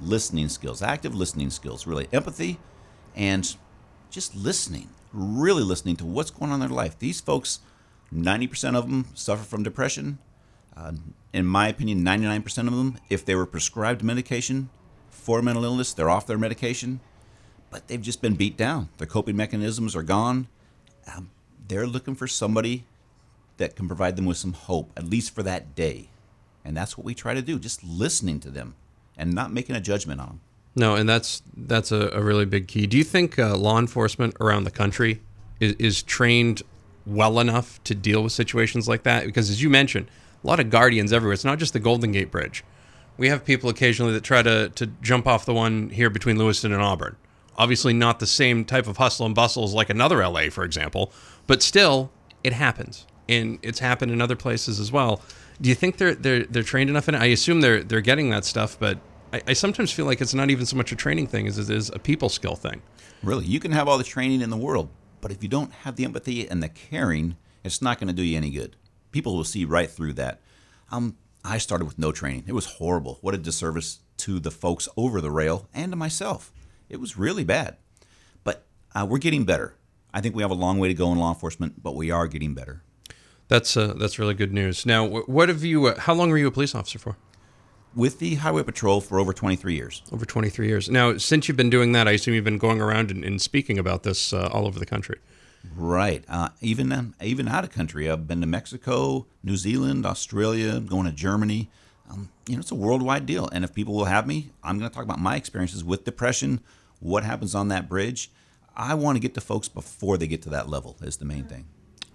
Listening 0.00 0.48
skills, 0.48 0.80
active 0.80 1.12
listening 1.12 1.50
skills, 1.50 1.84
really 1.84 2.08
empathy 2.12 2.60
and 3.16 3.56
just 4.10 4.36
listening, 4.36 4.90
really 5.12 5.64
listening 5.64 5.96
to 5.96 6.06
what's 6.06 6.30
going 6.30 6.52
on 6.52 6.62
in 6.62 6.68
their 6.68 6.76
life. 6.76 6.96
These 7.00 7.20
folks, 7.20 7.58
90% 8.14 8.76
of 8.76 8.88
them 8.88 9.06
suffer 9.14 9.42
from 9.42 9.64
depression. 9.64 10.18
Uh, 10.76 10.92
in 11.32 11.44
my 11.44 11.66
opinion, 11.66 12.04
99% 12.04 12.68
of 12.68 12.76
them, 12.76 12.98
if 13.10 13.24
they 13.24 13.34
were 13.34 13.46
prescribed 13.46 14.04
medication 14.04 14.70
for 15.10 15.42
mental 15.42 15.64
illness, 15.64 15.92
they're 15.92 16.08
off 16.08 16.28
their 16.28 16.38
medication, 16.38 17.00
but 17.70 17.88
they've 17.88 18.00
just 18.00 18.22
been 18.22 18.36
beat 18.36 18.56
down. 18.56 18.88
Their 18.98 19.08
coping 19.08 19.36
mechanisms 19.36 19.96
are 19.96 20.04
gone. 20.04 20.46
Um, 21.12 21.30
they're 21.66 21.88
looking 21.88 22.14
for 22.14 22.28
somebody 22.28 22.84
that 23.62 23.76
can 23.76 23.86
provide 23.86 24.16
them 24.16 24.26
with 24.26 24.36
some 24.36 24.52
hope, 24.52 24.92
at 24.96 25.04
least 25.04 25.32
for 25.32 25.42
that 25.44 25.74
day. 25.76 26.08
And 26.64 26.76
that's 26.76 26.98
what 26.98 27.04
we 27.04 27.14
try 27.14 27.32
to 27.32 27.42
do, 27.42 27.58
just 27.58 27.82
listening 27.84 28.40
to 28.40 28.50
them 28.50 28.74
and 29.16 29.32
not 29.32 29.52
making 29.52 29.76
a 29.76 29.80
judgment 29.80 30.20
on 30.20 30.26
them. 30.26 30.40
No, 30.74 30.96
and 30.96 31.08
that's 31.08 31.42
that's 31.56 31.92
a, 31.92 32.10
a 32.12 32.22
really 32.22 32.44
big 32.44 32.66
key. 32.66 32.86
Do 32.86 32.96
you 32.96 33.04
think 33.04 33.38
uh, 33.38 33.56
law 33.56 33.78
enforcement 33.78 34.34
around 34.40 34.64
the 34.64 34.70
country 34.70 35.20
is, 35.60 35.74
is 35.74 36.02
trained 36.02 36.62
well 37.06 37.38
enough 37.38 37.82
to 37.84 37.94
deal 37.94 38.22
with 38.22 38.32
situations 38.32 38.88
like 38.88 39.02
that? 39.04 39.26
Because 39.26 39.50
as 39.50 39.62
you 39.62 39.70
mentioned, 39.70 40.08
a 40.42 40.46
lot 40.46 40.60
of 40.60 40.70
guardians 40.70 41.12
everywhere. 41.12 41.34
It's 41.34 41.44
not 41.44 41.58
just 41.58 41.72
the 41.72 41.80
Golden 41.80 42.10
Gate 42.10 42.30
Bridge. 42.30 42.64
We 43.18 43.28
have 43.28 43.44
people 43.44 43.68
occasionally 43.68 44.12
that 44.14 44.24
try 44.24 44.42
to 44.42 44.70
to 44.70 44.86
jump 45.02 45.26
off 45.26 45.44
the 45.44 45.54
one 45.54 45.90
here 45.90 46.10
between 46.10 46.38
Lewiston 46.38 46.72
and 46.72 46.82
Auburn. 46.82 47.16
Obviously, 47.56 47.92
not 47.92 48.18
the 48.18 48.26
same 48.26 48.64
type 48.64 48.86
of 48.86 48.96
hustle 48.96 49.26
and 49.26 49.34
bustle 49.34 49.64
as 49.64 49.74
like 49.74 49.90
another 49.90 50.26
LA, 50.26 50.48
for 50.50 50.64
example, 50.64 51.12
but 51.46 51.62
still, 51.62 52.10
it 52.42 52.54
happens, 52.54 53.06
and 53.32 53.58
it's 53.62 53.78
happened 53.78 54.12
in 54.12 54.20
other 54.20 54.36
places 54.36 54.80
as 54.80 54.90
well. 54.92 55.22
Do 55.60 55.68
you 55.68 55.74
think 55.74 55.96
they're 55.96 56.14
they're 56.14 56.44
they're 56.44 56.62
trained 56.62 56.90
enough 56.90 57.08
in 57.08 57.14
it? 57.14 57.20
I 57.20 57.26
assume 57.26 57.60
they're 57.60 57.82
they're 57.82 58.00
getting 58.00 58.30
that 58.30 58.44
stuff, 58.44 58.78
but 58.78 58.98
I, 59.32 59.42
I 59.48 59.52
sometimes 59.52 59.92
feel 59.92 60.06
like 60.06 60.20
it's 60.20 60.34
not 60.34 60.50
even 60.50 60.66
so 60.66 60.76
much 60.76 60.92
a 60.92 60.96
training 60.96 61.26
thing 61.26 61.46
as 61.46 61.58
it 61.58 61.70
is 61.70 61.90
a 61.90 61.98
people 61.98 62.28
skill 62.28 62.56
thing. 62.56 62.82
Really, 63.22 63.46
you 63.46 63.60
can 63.60 63.72
have 63.72 63.88
all 63.88 63.98
the 63.98 64.04
training 64.04 64.40
in 64.40 64.50
the 64.50 64.56
world, 64.56 64.88
but 65.20 65.30
if 65.30 65.42
you 65.42 65.48
don't 65.48 65.72
have 65.72 65.96
the 65.96 66.04
empathy 66.04 66.48
and 66.48 66.62
the 66.62 66.68
caring, 66.68 67.36
it's 67.64 67.80
not 67.80 67.98
going 67.98 68.08
to 68.08 68.14
do 68.14 68.22
you 68.22 68.36
any 68.36 68.50
good. 68.50 68.76
People 69.12 69.36
will 69.36 69.44
see 69.44 69.64
right 69.64 69.90
through 69.90 70.14
that. 70.14 70.40
Um, 70.90 71.16
I 71.44 71.58
started 71.58 71.84
with 71.84 71.98
no 71.98 72.12
training. 72.12 72.44
It 72.46 72.52
was 72.52 72.66
horrible. 72.66 73.18
What 73.20 73.34
a 73.34 73.38
disservice 73.38 74.00
to 74.18 74.38
the 74.38 74.50
folks 74.50 74.88
over 74.96 75.20
the 75.20 75.30
rail 75.30 75.68
and 75.74 75.92
to 75.92 75.96
myself. 75.96 76.52
It 76.88 77.00
was 77.00 77.16
really 77.16 77.44
bad. 77.44 77.76
But 78.44 78.66
uh, 78.94 79.06
we're 79.08 79.18
getting 79.18 79.44
better. 79.44 79.76
I 80.14 80.20
think 80.20 80.34
we 80.34 80.42
have 80.42 80.50
a 80.50 80.54
long 80.54 80.78
way 80.78 80.88
to 80.88 80.94
go 80.94 81.10
in 81.10 81.18
law 81.18 81.32
enforcement, 81.32 81.82
but 81.82 81.96
we 81.96 82.10
are 82.10 82.26
getting 82.26 82.54
better. 82.54 82.82
That's 83.52 83.76
uh, 83.76 83.92
that's 83.98 84.18
really 84.18 84.32
good 84.32 84.50
news. 84.50 84.86
Now, 84.86 85.04
what 85.04 85.50
have 85.50 85.62
you? 85.62 85.88
Uh, 85.88 86.00
how 86.00 86.14
long 86.14 86.30
were 86.30 86.38
you 86.38 86.46
a 86.46 86.50
police 86.50 86.74
officer 86.74 86.98
for? 86.98 87.18
With 87.94 88.18
the 88.18 88.36
Highway 88.36 88.62
Patrol 88.62 89.02
for 89.02 89.20
over 89.20 89.34
23 89.34 89.74
years. 89.74 90.02
Over 90.10 90.24
twenty 90.24 90.48
three 90.48 90.68
years. 90.68 90.88
Now, 90.88 91.18
since 91.18 91.48
you've 91.48 91.56
been 91.58 91.68
doing 91.68 91.92
that, 91.92 92.08
I 92.08 92.12
assume 92.12 92.32
you've 92.32 92.44
been 92.44 92.56
going 92.56 92.80
around 92.80 93.10
and, 93.10 93.22
and 93.22 93.42
speaking 93.42 93.78
about 93.78 94.04
this 94.04 94.32
uh, 94.32 94.48
all 94.50 94.66
over 94.66 94.78
the 94.78 94.86
country. 94.86 95.18
Right. 95.76 96.24
Uh, 96.30 96.48
even 96.62 97.14
even 97.20 97.46
out 97.46 97.62
of 97.62 97.70
country, 97.70 98.08
I've 98.08 98.26
been 98.26 98.40
to 98.40 98.46
Mexico, 98.46 99.26
New 99.42 99.58
Zealand, 99.58 100.06
Australia, 100.06 100.80
going 100.80 101.04
to 101.04 101.12
Germany. 101.12 101.68
Um, 102.10 102.30
you 102.48 102.54
know, 102.54 102.60
it's 102.60 102.70
a 102.70 102.74
worldwide 102.74 103.26
deal. 103.26 103.50
And 103.52 103.64
if 103.64 103.74
people 103.74 103.92
will 103.92 104.06
have 104.06 104.26
me, 104.26 104.52
I'm 104.64 104.78
going 104.78 104.90
to 104.90 104.94
talk 104.94 105.04
about 105.04 105.20
my 105.20 105.36
experiences 105.36 105.84
with 105.84 106.04
depression, 106.04 106.60
what 107.00 107.22
happens 107.22 107.54
on 107.54 107.68
that 107.68 107.86
bridge. 107.86 108.30
I 108.74 108.94
want 108.94 109.16
to 109.16 109.20
get 109.20 109.34
to 109.34 109.42
folks 109.42 109.68
before 109.68 110.16
they 110.16 110.26
get 110.26 110.40
to 110.42 110.48
that 110.48 110.70
level. 110.70 110.96
Is 111.02 111.18
the 111.18 111.26
main 111.26 111.44
thing. 111.44 111.66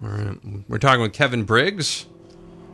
All 0.02 0.08
right. 0.08 0.38
We're 0.68 0.78
talking 0.78 1.02
with 1.02 1.12
Kevin 1.12 1.44
Briggs. 1.44 2.06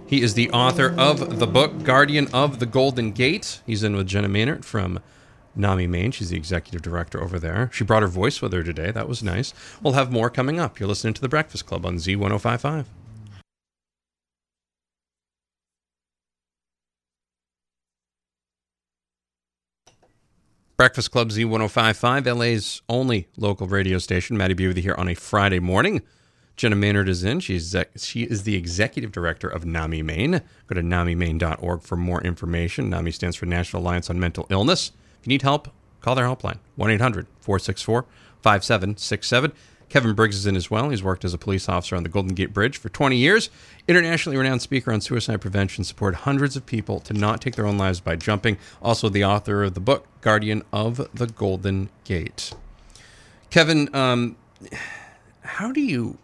He 0.07 0.21
is 0.21 0.35
the 0.35 0.51
author 0.51 0.95
of 0.99 1.39
the 1.39 1.47
book 1.47 1.83
Guardian 1.83 2.29
of 2.35 2.59
the 2.59 2.67
Golden 2.67 3.13
Gate. 3.13 3.63
He's 3.65 3.83
in 3.83 3.97
with 3.97 4.07
Jenna 4.07 4.29
Mehnert 4.29 4.65
from 4.65 5.01
NAMI 5.57 5.87
Maine. 5.87 6.11
She's 6.11 6.29
the 6.29 6.37
executive 6.37 6.83
director 6.83 7.23
over 7.23 7.39
there. 7.39 7.71
She 7.73 7.85
brought 7.85 8.03
her 8.03 8.09
voice 8.09 8.43
with 8.43 8.53
her 8.53 8.63
today. 8.63 8.91
That 8.91 9.09
was 9.09 9.23
nice. 9.23 9.55
We'll 9.83 9.95
have 9.95 10.13
more 10.13 10.29
coming 10.29 10.61
up. 10.61 10.79
You're 10.79 10.89
listening 10.89 11.15
to 11.15 11.23
The 11.23 11.29
Breakfast 11.29 11.65
Club 11.65 11.87
on 11.87 11.97
Z1055. 11.97 12.85
Breakfast 20.77 21.13
Club 21.13 21.31
Z1055, 21.31 22.37
LA's 22.37 22.83
only 22.89 23.29
local 23.39 23.69
radio 23.69 23.97
station. 23.99 24.37
Maddie 24.37 24.55
B 24.55 24.81
here 24.81 24.97
on 24.99 25.09
a 25.09 25.15
Friday 25.15 25.61
morning. 25.61 26.03
Jenna 26.57 26.77
Mehnert 26.77 27.09
is 27.09 27.25
in. 27.25 27.41
She's 27.41 27.75
she 27.97 28.23
is 28.23 28.45
the 28.45 28.55
executive 28.55 29.11
director 29.11 29.49
of 29.49 29.65
NAMI 29.65 30.03
Maine. 30.03 30.41
Go 30.69 30.75
to 30.75 30.83
namimaine.org 30.83 31.83
for 31.83 31.97
more 31.97 32.23
information. 32.23 32.91
NAMI 32.91 33.11
stands 33.11 33.37
for 33.37 33.47
National 33.47 33.83
Alliance 33.83 34.09
on 34.09 34.21
Mental 34.21 34.47
Illness. 34.51 34.93
If 35.21 35.27
you 35.27 35.31
need 35.31 35.43
help, 35.43 35.69
call 36.01 36.15
their 36.15 36.27
helpline 36.27 36.59
1 36.77 36.91
800 36.91 37.27
464 37.41 38.07
5767. 38.43 39.53
Kevin 39.89 40.15
Briggs 40.15 40.37
is 40.37 40.47
in 40.47 40.57
as 40.57 40.71
well. 40.71 40.91
He's 40.91 41.03
worked 41.03 41.25
as 41.25 41.35
a 41.35 41.39
police 41.39 41.69
officer 41.69 41.95
on 41.95 42.03
the 42.03 42.09
Golden 42.09 42.35
Gate 42.35 42.53
Bridge 42.53 42.79
for 42.79 42.89
20 42.89 43.17
years. 43.17 43.51
Internationally 43.87 44.37
renowned 44.37 44.63
speaker 44.63 44.93
on 44.93 45.01
suicide 45.01 45.41
prevention, 45.41 45.85
support 45.85 46.15
hundreds 46.17 46.57
of 46.57 46.67
people 46.67 47.01
to 47.01 47.13
not 47.13 47.41
take 47.41 47.55
their 47.55 47.67
own 47.67 47.79
lives 47.79 48.01
by 48.01 48.17
jumping. 48.17 48.59
Also, 48.83 49.09
the 49.09 49.25
author 49.25 49.63
of 49.63 49.75
the 49.75 49.81
book 49.81 50.07
Guardian 50.21 50.63
of 50.73 51.09
the 51.15 51.27
Golden 51.27 51.91
Gate. 52.05 52.53
Kevin, 53.51 53.95
um, 53.95 54.37
how 55.43 55.71
do 55.71 55.81
you 55.81 56.19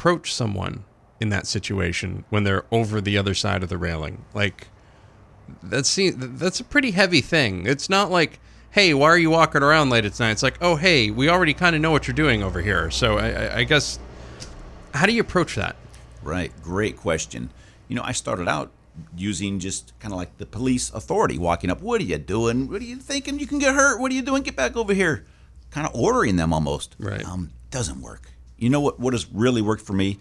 approach 0.00 0.32
someone 0.32 0.82
in 1.20 1.28
that 1.28 1.46
situation 1.46 2.24
when 2.30 2.42
they're 2.44 2.64
over 2.72 3.02
the 3.02 3.18
other 3.18 3.34
side 3.34 3.62
of 3.62 3.68
the 3.68 3.76
railing? 3.76 4.24
Like 4.32 4.68
that's 5.62 5.98
that's 6.14 6.58
a 6.58 6.64
pretty 6.64 6.92
heavy 6.92 7.20
thing. 7.20 7.66
It's 7.66 7.90
not 7.90 8.10
like, 8.10 8.40
hey, 8.70 8.94
why 8.94 9.08
are 9.08 9.18
you 9.18 9.28
walking 9.28 9.62
around 9.62 9.90
late 9.90 10.06
at 10.06 10.18
night? 10.18 10.30
It's 10.30 10.42
like, 10.42 10.56
oh, 10.62 10.76
hey, 10.76 11.10
we 11.10 11.28
already 11.28 11.52
kind 11.52 11.76
of 11.76 11.82
know 11.82 11.90
what 11.90 12.06
you're 12.08 12.14
doing 12.14 12.42
over 12.42 12.62
here. 12.62 12.90
So 12.90 13.18
I, 13.18 13.58
I- 13.58 13.64
guess, 13.64 13.98
how 14.94 15.04
do 15.04 15.12
you 15.12 15.20
approach 15.20 15.54
that? 15.56 15.76
Right. 16.22 16.50
Great 16.62 16.96
question. 16.96 17.50
You 17.88 17.96
know, 17.96 18.02
I 18.02 18.12
started 18.12 18.48
out 18.48 18.70
using 19.16 19.58
just 19.58 19.92
kind 20.00 20.12
of 20.14 20.18
like 20.18 20.38
the 20.38 20.46
police 20.46 20.90
authority 20.94 21.36
walking 21.36 21.68
up. 21.70 21.82
What 21.82 22.00
are 22.00 22.04
you 22.04 22.16
doing? 22.18 22.68
What 22.70 22.80
are 22.80 22.84
you 22.84 22.96
thinking? 22.96 23.38
You 23.38 23.46
can 23.46 23.58
get 23.58 23.74
hurt. 23.74 24.00
What 24.00 24.10
are 24.12 24.14
you 24.14 24.22
doing? 24.22 24.42
Get 24.44 24.56
back 24.56 24.76
over 24.76 24.94
here. 24.94 25.26
kind 25.70 25.86
of 25.86 25.94
ordering 25.94 26.36
them 26.36 26.52
almost. 26.54 26.96
Right. 26.98 27.24
Um, 27.24 27.50
doesn't 27.70 28.00
work. 28.00 28.30
You 28.60 28.68
know 28.68 28.80
what? 28.80 29.00
What 29.00 29.14
has 29.14 29.26
really 29.32 29.62
worked 29.62 29.82
for 29.82 29.94
me 29.94 30.18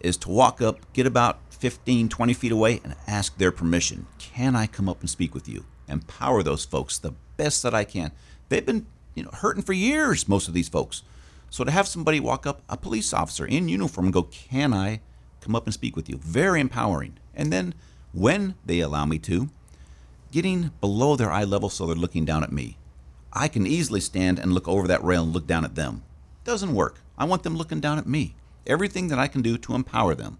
is 0.00 0.18
to 0.18 0.28
walk 0.28 0.60
up, 0.60 0.92
get 0.92 1.06
about 1.06 1.40
15, 1.50 2.10
20 2.10 2.34
feet 2.34 2.52
away, 2.52 2.80
and 2.84 2.94
ask 3.06 3.36
their 3.38 3.50
permission. 3.50 4.06
Can 4.18 4.54
I 4.54 4.66
come 4.66 4.90
up 4.90 5.00
and 5.00 5.08
speak 5.08 5.34
with 5.34 5.48
you? 5.48 5.64
Empower 5.88 6.42
those 6.42 6.66
folks 6.66 6.98
the 6.98 7.14
best 7.38 7.62
that 7.62 7.74
I 7.74 7.84
can. 7.84 8.12
They've 8.50 8.64
been, 8.64 8.86
you 9.14 9.22
know, 9.22 9.30
hurting 9.32 9.62
for 9.62 9.72
years. 9.72 10.28
Most 10.28 10.48
of 10.48 10.54
these 10.54 10.68
folks. 10.68 11.02
So 11.48 11.64
to 11.64 11.70
have 11.70 11.88
somebody 11.88 12.20
walk 12.20 12.46
up, 12.46 12.60
a 12.68 12.76
police 12.76 13.14
officer 13.14 13.46
in 13.46 13.70
uniform, 13.70 14.08
and 14.08 14.12
go, 14.12 14.24
"Can 14.24 14.74
I 14.74 15.00
come 15.40 15.56
up 15.56 15.64
and 15.64 15.72
speak 15.72 15.96
with 15.96 16.10
you?" 16.10 16.18
Very 16.18 16.60
empowering. 16.60 17.16
And 17.34 17.50
then 17.50 17.74
when 18.12 18.54
they 18.66 18.80
allow 18.80 19.06
me 19.06 19.18
to, 19.20 19.48
getting 20.30 20.72
below 20.82 21.16
their 21.16 21.32
eye 21.32 21.44
level 21.44 21.70
so 21.70 21.86
they're 21.86 21.96
looking 21.96 22.26
down 22.26 22.44
at 22.44 22.52
me. 22.52 22.76
I 23.32 23.48
can 23.48 23.66
easily 23.66 24.00
stand 24.00 24.38
and 24.38 24.52
look 24.52 24.68
over 24.68 24.86
that 24.88 25.02
rail 25.02 25.24
and 25.24 25.32
look 25.32 25.46
down 25.46 25.64
at 25.64 25.74
them. 25.74 26.02
Doesn't 26.48 26.74
work. 26.74 27.00
I 27.18 27.26
want 27.26 27.42
them 27.42 27.58
looking 27.58 27.78
down 27.78 27.98
at 27.98 28.06
me. 28.06 28.34
Everything 28.66 29.08
that 29.08 29.18
I 29.18 29.28
can 29.28 29.42
do 29.42 29.58
to 29.58 29.74
empower 29.74 30.14
them, 30.14 30.38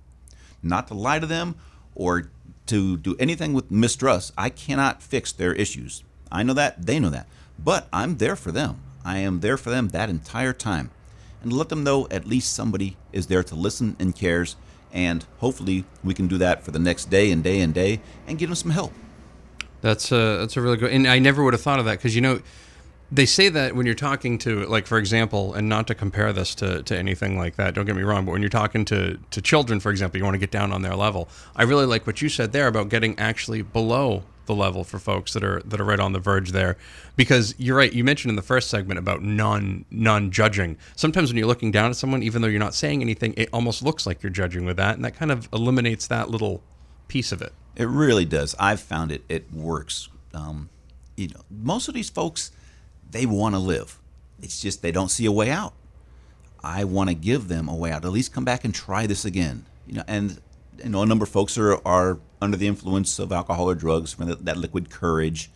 not 0.62 0.88
to 0.88 0.94
lie 0.94 1.18
to 1.18 1.26
them 1.26 1.54
or 1.94 2.30
to 2.64 2.96
do 2.96 3.14
anything 3.18 3.52
with 3.52 3.70
mistrust. 3.70 4.32
I 4.38 4.48
cannot 4.48 5.02
fix 5.02 5.32
their 5.32 5.52
issues. 5.52 6.02
I 6.32 6.44
know 6.44 6.54
that, 6.54 6.86
they 6.86 6.98
know 6.98 7.10
that. 7.10 7.26
But 7.58 7.88
I'm 7.92 8.16
there 8.16 8.36
for 8.36 8.50
them. 8.50 8.80
I 9.04 9.18
am 9.18 9.40
there 9.40 9.58
for 9.58 9.68
them 9.68 9.88
that 9.88 10.08
entire 10.08 10.54
time. 10.54 10.92
And 11.42 11.52
let 11.52 11.68
them 11.68 11.84
know 11.84 12.08
at 12.10 12.26
least 12.26 12.54
somebody 12.54 12.96
is 13.12 13.26
there 13.26 13.42
to 13.42 13.54
listen 13.54 13.94
and 13.98 14.16
cares. 14.16 14.56
And 14.90 15.26
hopefully 15.40 15.84
we 16.02 16.14
can 16.14 16.26
do 16.26 16.38
that 16.38 16.62
for 16.62 16.70
the 16.70 16.78
next 16.78 17.10
day 17.10 17.30
and 17.30 17.44
day 17.44 17.60
and 17.60 17.74
day 17.74 18.00
and 18.26 18.38
give 18.38 18.48
them 18.48 18.56
some 18.56 18.70
help. 18.70 18.94
That's 19.82 20.10
a 20.10 20.38
that's 20.38 20.56
a 20.56 20.62
really 20.62 20.78
good. 20.78 20.90
And 20.90 21.06
I 21.06 21.18
never 21.18 21.44
would 21.44 21.52
have 21.52 21.60
thought 21.60 21.78
of 21.78 21.84
that 21.84 21.98
because 21.98 22.14
you 22.14 22.22
know, 22.22 22.40
they 23.10 23.26
say 23.26 23.48
that 23.48 23.74
when 23.74 23.86
you're 23.86 23.94
talking 23.94 24.38
to 24.38 24.64
like 24.66 24.86
for 24.86 24.98
example, 24.98 25.54
and 25.54 25.68
not 25.68 25.86
to 25.86 25.94
compare 25.94 26.32
this 26.32 26.54
to, 26.56 26.82
to 26.82 26.96
anything 26.96 27.38
like 27.38 27.56
that. 27.56 27.74
Don't 27.74 27.86
get 27.86 27.96
me 27.96 28.02
wrong, 28.02 28.24
but 28.24 28.32
when 28.32 28.42
you're 28.42 28.48
talking 28.48 28.84
to 28.86 29.18
to 29.30 29.42
children, 29.42 29.80
for 29.80 29.90
example, 29.90 30.18
you 30.18 30.24
want 30.24 30.34
to 30.34 30.38
get 30.38 30.50
down 30.50 30.72
on 30.72 30.82
their 30.82 30.94
level. 30.94 31.28
I 31.56 31.62
really 31.62 31.86
like 31.86 32.06
what 32.06 32.20
you 32.22 32.28
said 32.28 32.52
there 32.52 32.66
about 32.66 32.88
getting 32.88 33.18
actually 33.18 33.62
below 33.62 34.24
the 34.46 34.54
level 34.54 34.82
for 34.82 34.98
folks 34.98 35.34
that 35.34 35.44
are 35.44 35.60
that 35.66 35.78
are 35.78 35.84
right 35.84 36.00
on 36.00 36.12
the 36.12 36.18
verge 36.18 36.52
there 36.52 36.78
because 37.16 37.54
you're 37.58 37.76
right 37.76 37.92
you 37.92 38.02
mentioned 38.02 38.30
in 38.30 38.36
the 38.36 38.40
first 38.40 38.70
segment 38.70 38.98
about 38.98 39.22
non 39.22 39.84
non 39.90 40.30
judging 40.30 40.74
sometimes 40.96 41.28
when 41.28 41.36
you're 41.36 41.46
looking 41.46 41.70
down 41.70 41.90
at 41.90 41.96
someone 41.96 42.22
even 42.22 42.40
though 42.40 42.48
you're 42.48 42.58
not 42.58 42.74
saying 42.74 43.02
anything 43.02 43.34
it 43.36 43.50
almost 43.52 43.82
looks 43.82 44.06
like 44.06 44.22
you're 44.22 44.30
judging 44.30 44.64
with 44.64 44.78
that 44.78 44.94
and 44.96 45.04
that 45.04 45.14
kind 45.14 45.30
of 45.30 45.50
eliminates 45.52 46.06
that 46.06 46.30
little 46.30 46.62
piece 47.08 47.30
of 47.30 47.42
it 47.42 47.52
It 47.76 47.88
really 47.88 48.24
does. 48.24 48.54
I've 48.58 48.80
found 48.80 49.12
it. 49.12 49.22
It 49.28 49.52
works. 49.52 50.08
Um, 50.32 50.70
you 51.16 51.28
know, 51.28 51.40
most 51.50 51.86
of 51.88 51.94
these 51.94 52.08
folks, 52.10 52.50
they 53.10 53.26
want 53.26 53.54
to 53.54 53.58
live. 53.58 53.98
It's 54.42 54.60
just 54.60 54.82
they 54.82 54.92
don't 54.92 55.10
see 55.10 55.26
a 55.26 55.32
way 55.32 55.50
out. 55.50 55.74
I 56.62 56.84
want 56.84 57.08
to 57.08 57.14
give 57.14 57.48
them 57.48 57.68
a 57.68 57.74
way 57.74 57.90
out. 57.90 58.04
At 58.04 58.12
least 58.12 58.32
come 58.32 58.44
back 58.44 58.64
and 58.64 58.74
try 58.74 59.06
this 59.06 59.24
again. 59.24 59.64
You 59.86 59.94
know, 59.94 60.04
and 60.06 60.40
you 60.82 60.90
know, 60.90 61.02
a 61.02 61.06
number 61.06 61.24
of 61.24 61.28
folks 61.28 61.56
are 61.58 61.80
are 61.86 62.18
under 62.40 62.56
the 62.56 62.66
influence 62.66 63.18
of 63.18 63.32
alcohol 63.32 63.68
or 63.68 63.74
drugs 63.74 64.12
from 64.12 64.28
that, 64.28 64.44
that 64.44 64.56
liquid 64.56 64.90
courage. 64.90 65.50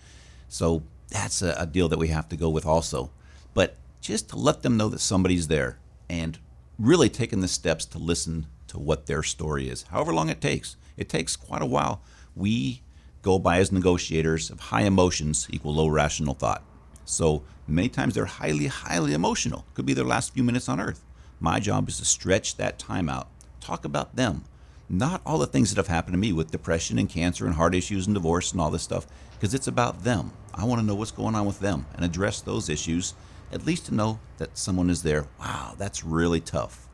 So 0.49 0.83
that's 1.09 1.43
a, 1.43 1.55
a 1.59 1.67
deal 1.67 1.89
that 1.89 1.99
we 1.99 2.09
have 2.09 2.29
to 2.31 2.37
go 2.37 2.49
with 2.49 2.67
also. 2.67 3.11
But 3.55 3.77
just 4.01 4.31
to 4.31 4.37
let 4.37 4.63
them 4.63 4.77
know 4.77 4.89
that 4.89 5.01
somebody's 5.01 5.49
there 5.49 5.79
and 6.09 6.39
really 6.79 7.09
taking 7.09 7.41
the 7.41 7.49
steps 7.49 7.85
to 7.87 7.99
listen 7.99 8.47
to 8.69 8.79
what 8.79 9.07
their 9.07 9.23
story 9.23 9.69
is, 9.69 9.85
however 9.85 10.13
long 10.13 10.29
it 10.29 10.41
takes. 10.41 10.77
It 10.97 11.09
takes 11.09 11.37
quite 11.37 11.63
a 11.63 11.67
while. 11.67 12.03
We 12.35 12.83
go 13.23 13.39
by 13.39 13.59
as 13.59 13.71
negotiators 13.71 14.51
of 14.51 14.61
high 14.61 14.83
emotions 14.83 15.47
equal 15.51 15.75
low 15.75 15.89
rational 15.89 16.35
thought. 16.35 16.63
So 17.05 17.43
many 17.67 17.89
times 17.89 18.15
they're 18.15 18.25
highly, 18.25 18.67
highly 18.67 19.15
emotional. 19.15 19.65
Could 19.75 19.87
be 19.87 19.95
their 19.95 20.05
last 20.05 20.33
few 20.35 20.45
minutes 20.45 20.69
on 20.69 20.81
earth. 20.81 21.05
My 21.41 21.59
job 21.61 21.89
is 21.89 21.99
to 21.99 22.05
stretch 22.05 22.57
that 22.57 22.79
time 22.79 23.09
out, 23.09 23.29
talk 23.61 23.85
about 23.85 24.17
them, 24.17 24.45
not 24.89 25.23
all 25.25 25.39
the 25.39 25.47
things 25.47 25.71
that 25.71 25.77
have 25.77 25.89
happened 25.89 26.15
to 26.15 26.19
me 26.19 26.33
with 26.33 26.51
depression 26.51 26.99
and 26.99 27.09
cancer 27.09 27.47
and 27.47 27.55
heart 27.55 27.75
issues 27.75 28.07
and 28.07 28.15
divorce 28.15 28.53
and 28.53 28.61
all 28.61 28.71
this 28.71 28.83
stuff, 28.83 29.07
because 29.33 29.55
it's 29.55 29.67
about 29.67 30.05
them. 30.05 30.33
I 30.55 30.65
want 30.65 30.81
to 30.81 30.87
know 30.87 30.95
what's 30.95 31.11
going 31.11 31.35
on 31.35 31.47
with 31.47 31.61
them 31.61 31.87
and 31.95 32.05
address 32.05 32.41
those 32.41 32.69
issues, 32.69 33.15
at 33.51 33.67
least 33.67 33.87
to 33.87 33.95
know 33.95 34.21
that 34.37 34.57
someone 34.57 34.91
is 34.91 35.03
there. 35.03 35.27
Wow, 35.41 35.75
that's 35.79 36.05
really 36.05 36.41
tough. 36.41 36.87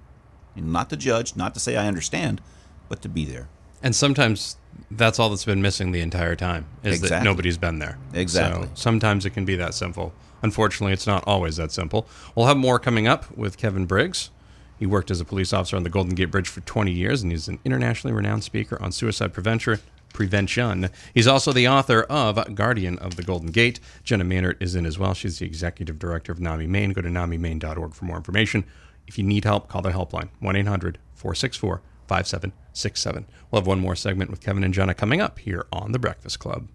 Know, 0.56 0.62
not 0.62 0.90
to 0.90 0.96
judge, 0.96 1.36
not 1.36 1.54
to 1.54 1.60
say 1.60 1.76
I 1.76 1.86
understand, 1.86 2.40
but 2.88 3.02
to 3.02 3.08
be 3.08 3.24
there. 3.24 3.48
And 3.82 3.94
sometimes 3.94 4.56
that's 4.90 5.18
all 5.18 5.30
that's 5.30 5.44
been 5.44 5.62
missing 5.62 5.92
the 5.92 6.00
entire 6.00 6.36
time 6.36 6.66
is 6.82 7.00
that 7.02 7.22
nobody's 7.22 7.58
been 7.58 7.78
there. 7.78 7.98
Exactly. 8.14 8.66
So 8.66 8.70
sometimes 8.74 9.26
it 9.26 9.30
can 9.30 9.44
be 9.44 9.56
that 9.56 9.74
simple. 9.74 10.12
Unfortunately, 10.42 10.92
it's 10.92 11.06
not 11.06 11.24
always 11.26 11.56
that 11.56 11.72
simple. 11.72 12.08
We'll 12.34 12.46
have 12.46 12.56
more 12.56 12.78
coming 12.78 13.08
up 13.08 13.36
with 13.36 13.56
Kevin 13.56 13.86
Briggs. 13.86 14.30
He 14.78 14.86
worked 14.86 15.10
as 15.10 15.20
a 15.20 15.24
police 15.24 15.52
officer 15.52 15.76
on 15.76 15.82
the 15.82 15.90
Golden 15.90 16.14
Gate 16.14 16.26
Bridge 16.30 16.48
for 16.48 16.60
20 16.60 16.92
years, 16.92 17.22
and 17.22 17.32
he's 17.32 17.48
an 17.48 17.58
internationally 17.64 18.14
renowned 18.14 18.44
speaker 18.44 18.80
on 18.80 18.92
suicide 18.92 19.32
prevention. 19.32 19.80
Prevention. 20.14 20.88
He's 21.12 21.26
also 21.26 21.52
the 21.52 21.68
author 21.68 22.02
of 22.04 22.54
Guardian 22.54 22.98
of 22.98 23.16
the 23.16 23.22
Golden 23.22 23.50
Gate. 23.50 23.80
Jenna 24.04 24.24
Mehnert 24.24 24.56
is 24.60 24.74
in 24.74 24.86
as 24.86 24.98
well. 24.98 25.12
She's 25.14 25.40
the 25.40 25.46
executive 25.46 25.98
director 25.98 26.32
of 26.32 26.40
NAMI 26.40 26.66
Maine. 26.66 26.92
Go 26.92 27.02
to 27.02 27.08
namimaine.org 27.08 27.94
for 27.94 28.04
more 28.04 28.16
information. 28.16 28.64
If 29.06 29.18
you 29.18 29.24
need 29.24 29.44
help, 29.44 29.68
call 29.68 29.82
the 29.82 29.90
helpline 29.90 30.28
1 30.40 30.56
800 30.56 30.98
464 31.14 31.82
5767. 32.08 33.26
We'll 33.50 33.60
have 33.60 33.66
one 33.66 33.80
more 33.80 33.94
segment 33.94 34.30
with 34.30 34.40
Kevin 34.40 34.64
and 34.64 34.74
Jenna 34.74 34.94
coming 34.94 35.20
up 35.20 35.38
here 35.38 35.66
on 35.72 35.92
The 35.92 35.98
Breakfast 35.98 36.38
Club. 36.38 36.68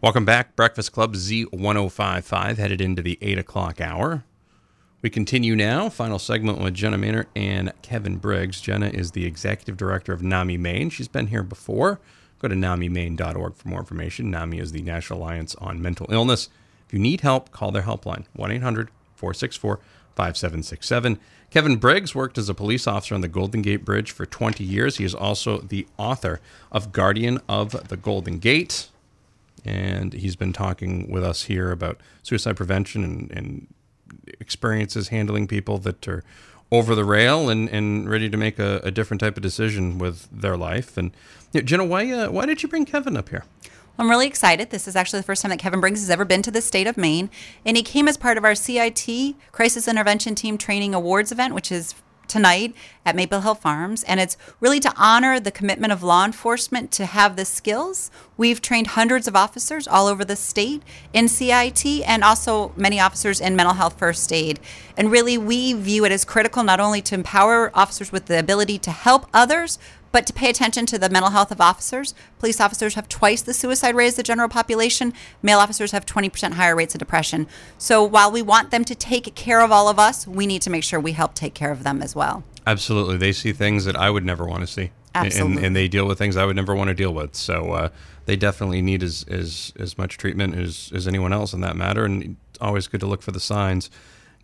Welcome 0.00 0.24
back. 0.24 0.54
Breakfast 0.54 0.92
Club 0.92 1.14
Z1055 1.14 2.56
headed 2.56 2.80
into 2.80 3.02
the 3.02 3.18
8 3.20 3.38
o'clock 3.38 3.80
hour. 3.80 4.24
We 5.02 5.10
continue 5.10 5.54
now. 5.54 5.88
Final 5.88 6.18
segment 6.18 6.58
with 6.58 6.74
Jenna 6.74 6.98
Mehnert 6.98 7.26
and 7.34 7.72
Kevin 7.82 8.16
Briggs. 8.16 8.60
Jenna 8.60 8.88
is 8.88 9.10
the 9.10 9.26
executive 9.26 9.76
director 9.76 10.12
of 10.12 10.22
NAMI 10.22 10.56
Maine. 10.56 10.90
She's 10.90 11.08
been 11.08 11.28
here 11.28 11.42
before. 11.42 12.00
Go 12.38 12.46
to 12.46 12.54
namimaine.org 12.54 13.56
for 13.56 13.68
more 13.68 13.80
information. 13.80 14.30
NAMI 14.30 14.60
is 14.60 14.70
the 14.70 14.82
National 14.82 15.20
Alliance 15.20 15.56
on 15.56 15.82
Mental 15.82 16.06
Illness. 16.10 16.48
If 16.88 16.92
you 16.94 16.98
need 16.98 17.20
help, 17.20 17.52
call 17.52 17.70
their 17.70 17.82
helpline 17.82 18.24
1 18.32 18.50
800 18.50 18.90
464 19.14 19.76
5767. 20.16 21.20
Kevin 21.50 21.76
Briggs 21.76 22.14
worked 22.14 22.36
as 22.36 22.48
a 22.48 22.54
police 22.54 22.86
officer 22.86 23.14
on 23.14 23.20
the 23.20 23.28
Golden 23.28 23.62
Gate 23.62 23.84
Bridge 23.84 24.10
for 24.10 24.26
20 24.26 24.64
years. 24.64 24.96
He 24.96 25.04
is 25.04 25.14
also 25.14 25.58
the 25.58 25.86
author 25.96 26.40
of 26.72 26.92
Guardian 26.92 27.40
of 27.48 27.88
the 27.88 27.96
Golden 27.96 28.38
Gate 28.38 28.88
and 29.64 30.12
he's 30.12 30.36
been 30.36 30.52
talking 30.52 31.10
with 31.10 31.24
us 31.24 31.44
here 31.44 31.70
about 31.70 32.00
suicide 32.22 32.56
prevention 32.56 33.04
and, 33.04 33.30
and 33.30 33.66
experiences 34.40 35.08
handling 35.08 35.46
people 35.46 35.78
that 35.78 36.06
are 36.08 36.24
over 36.70 36.94
the 36.94 37.04
rail 37.04 37.48
and, 37.48 37.68
and 37.70 38.08
ready 38.08 38.28
to 38.28 38.36
make 38.36 38.58
a, 38.58 38.80
a 38.82 38.90
different 38.90 39.20
type 39.20 39.36
of 39.36 39.42
decision 39.42 39.98
with 39.98 40.28
their 40.30 40.56
life. 40.56 40.96
And 40.96 41.12
you 41.52 41.60
know, 41.60 41.64
Jenna, 41.64 41.84
why 41.84 42.10
uh, 42.10 42.30
why 42.30 42.46
did 42.46 42.62
you 42.62 42.68
bring 42.68 42.84
Kevin 42.84 43.16
up 43.16 43.28
here? 43.28 43.44
I'm 44.00 44.08
really 44.08 44.28
excited. 44.28 44.70
This 44.70 44.86
is 44.86 44.94
actually 44.94 45.18
the 45.18 45.24
first 45.24 45.42
time 45.42 45.50
that 45.50 45.58
Kevin 45.58 45.80
Briggs 45.80 46.00
has 46.00 46.08
ever 46.08 46.24
been 46.24 46.42
to 46.42 46.52
the 46.52 46.60
state 46.60 46.86
of 46.86 46.96
Maine. 46.96 47.30
And 47.64 47.76
he 47.76 47.82
came 47.82 48.06
as 48.06 48.16
part 48.16 48.38
of 48.38 48.44
our 48.44 48.54
CIT, 48.54 49.34
Crisis 49.50 49.88
Intervention 49.88 50.36
Team 50.36 50.56
Training 50.56 50.94
Awards 50.94 51.32
event, 51.32 51.52
which 51.52 51.72
is 51.72 51.96
tonight 52.28 52.74
at 53.04 53.16
Maple 53.16 53.40
Hill 53.40 53.56
Farms. 53.56 54.04
And 54.04 54.20
it's 54.20 54.36
really 54.60 54.78
to 54.80 54.92
honor 54.96 55.40
the 55.40 55.50
commitment 55.50 55.92
of 55.92 56.04
law 56.04 56.24
enforcement 56.24 56.92
to 56.92 57.06
have 57.06 57.34
the 57.34 57.44
skills. 57.44 58.10
We've 58.36 58.62
trained 58.62 58.88
hundreds 58.88 59.26
of 59.26 59.34
officers 59.34 59.88
all 59.88 60.06
over 60.06 60.24
the 60.24 60.36
state 60.36 60.82
in 61.12 61.26
CIT 61.26 61.84
and 62.06 62.22
also 62.22 62.72
many 62.76 63.00
officers 63.00 63.40
in 63.40 63.56
mental 63.56 63.74
health 63.74 63.98
first 63.98 64.32
aid. 64.32 64.60
And 64.96 65.10
really, 65.10 65.36
we 65.36 65.72
view 65.72 66.04
it 66.04 66.12
as 66.12 66.24
critical 66.24 66.62
not 66.62 66.78
only 66.78 67.02
to 67.02 67.16
empower 67.16 67.72
officers 67.74 68.12
with 68.12 68.26
the 68.26 68.38
ability 68.38 68.78
to 68.78 68.90
help 68.92 69.26
others, 69.34 69.78
but 70.12 70.26
to 70.26 70.32
pay 70.32 70.48
attention 70.50 70.86
to 70.86 70.98
the 70.98 71.08
mental 71.08 71.30
health 71.30 71.50
of 71.50 71.60
officers. 71.60 72.14
Police 72.38 72.60
officers 72.60 72.94
have 72.94 73.08
twice 73.08 73.42
the 73.42 73.54
suicide 73.54 73.94
rate 73.94 74.06
as 74.08 74.14
the 74.16 74.22
general 74.22 74.48
population. 74.48 75.12
Male 75.42 75.58
officers 75.58 75.92
have 75.92 76.06
20% 76.06 76.54
higher 76.54 76.74
rates 76.76 76.94
of 76.94 76.98
depression. 76.98 77.46
So 77.76 78.02
while 78.04 78.30
we 78.30 78.42
want 78.42 78.70
them 78.70 78.84
to 78.84 78.94
take 78.94 79.34
care 79.34 79.60
of 79.60 79.70
all 79.72 79.88
of 79.88 79.98
us, 79.98 80.26
we 80.26 80.46
need 80.46 80.62
to 80.62 80.70
make 80.70 80.84
sure 80.84 80.98
we 81.00 81.12
help 81.12 81.34
take 81.34 81.54
care 81.54 81.70
of 81.70 81.84
them 81.84 82.02
as 82.02 82.14
well. 82.14 82.44
Absolutely, 82.66 83.16
they 83.16 83.32
see 83.32 83.52
things 83.52 83.84
that 83.86 83.96
I 83.96 84.10
would 84.10 84.24
never 84.24 84.46
want 84.46 84.60
to 84.60 84.66
see, 84.66 84.90
And- 85.14 85.26
Absolutely. 85.26 85.56
and, 85.56 85.66
and 85.66 85.76
they 85.76 85.88
deal 85.88 86.06
with 86.06 86.18
things 86.18 86.36
I 86.36 86.44
would 86.44 86.56
never 86.56 86.74
want 86.74 86.88
to 86.88 86.94
deal 86.94 87.12
with. 87.14 87.34
So 87.34 87.72
uh, 87.72 87.88
they 88.26 88.36
definitely 88.36 88.82
need 88.82 89.02
as, 89.02 89.24
as 89.28 89.72
as 89.78 89.96
much 89.96 90.18
treatment 90.18 90.54
as 90.54 90.92
as 90.94 91.08
anyone 91.08 91.32
else 91.32 91.54
in 91.54 91.62
that 91.62 91.76
matter. 91.76 92.04
And 92.04 92.36
it's 92.50 92.58
always 92.60 92.86
good 92.86 93.00
to 93.00 93.06
look 93.06 93.22
for 93.22 93.30
the 93.32 93.40
signs. 93.40 93.90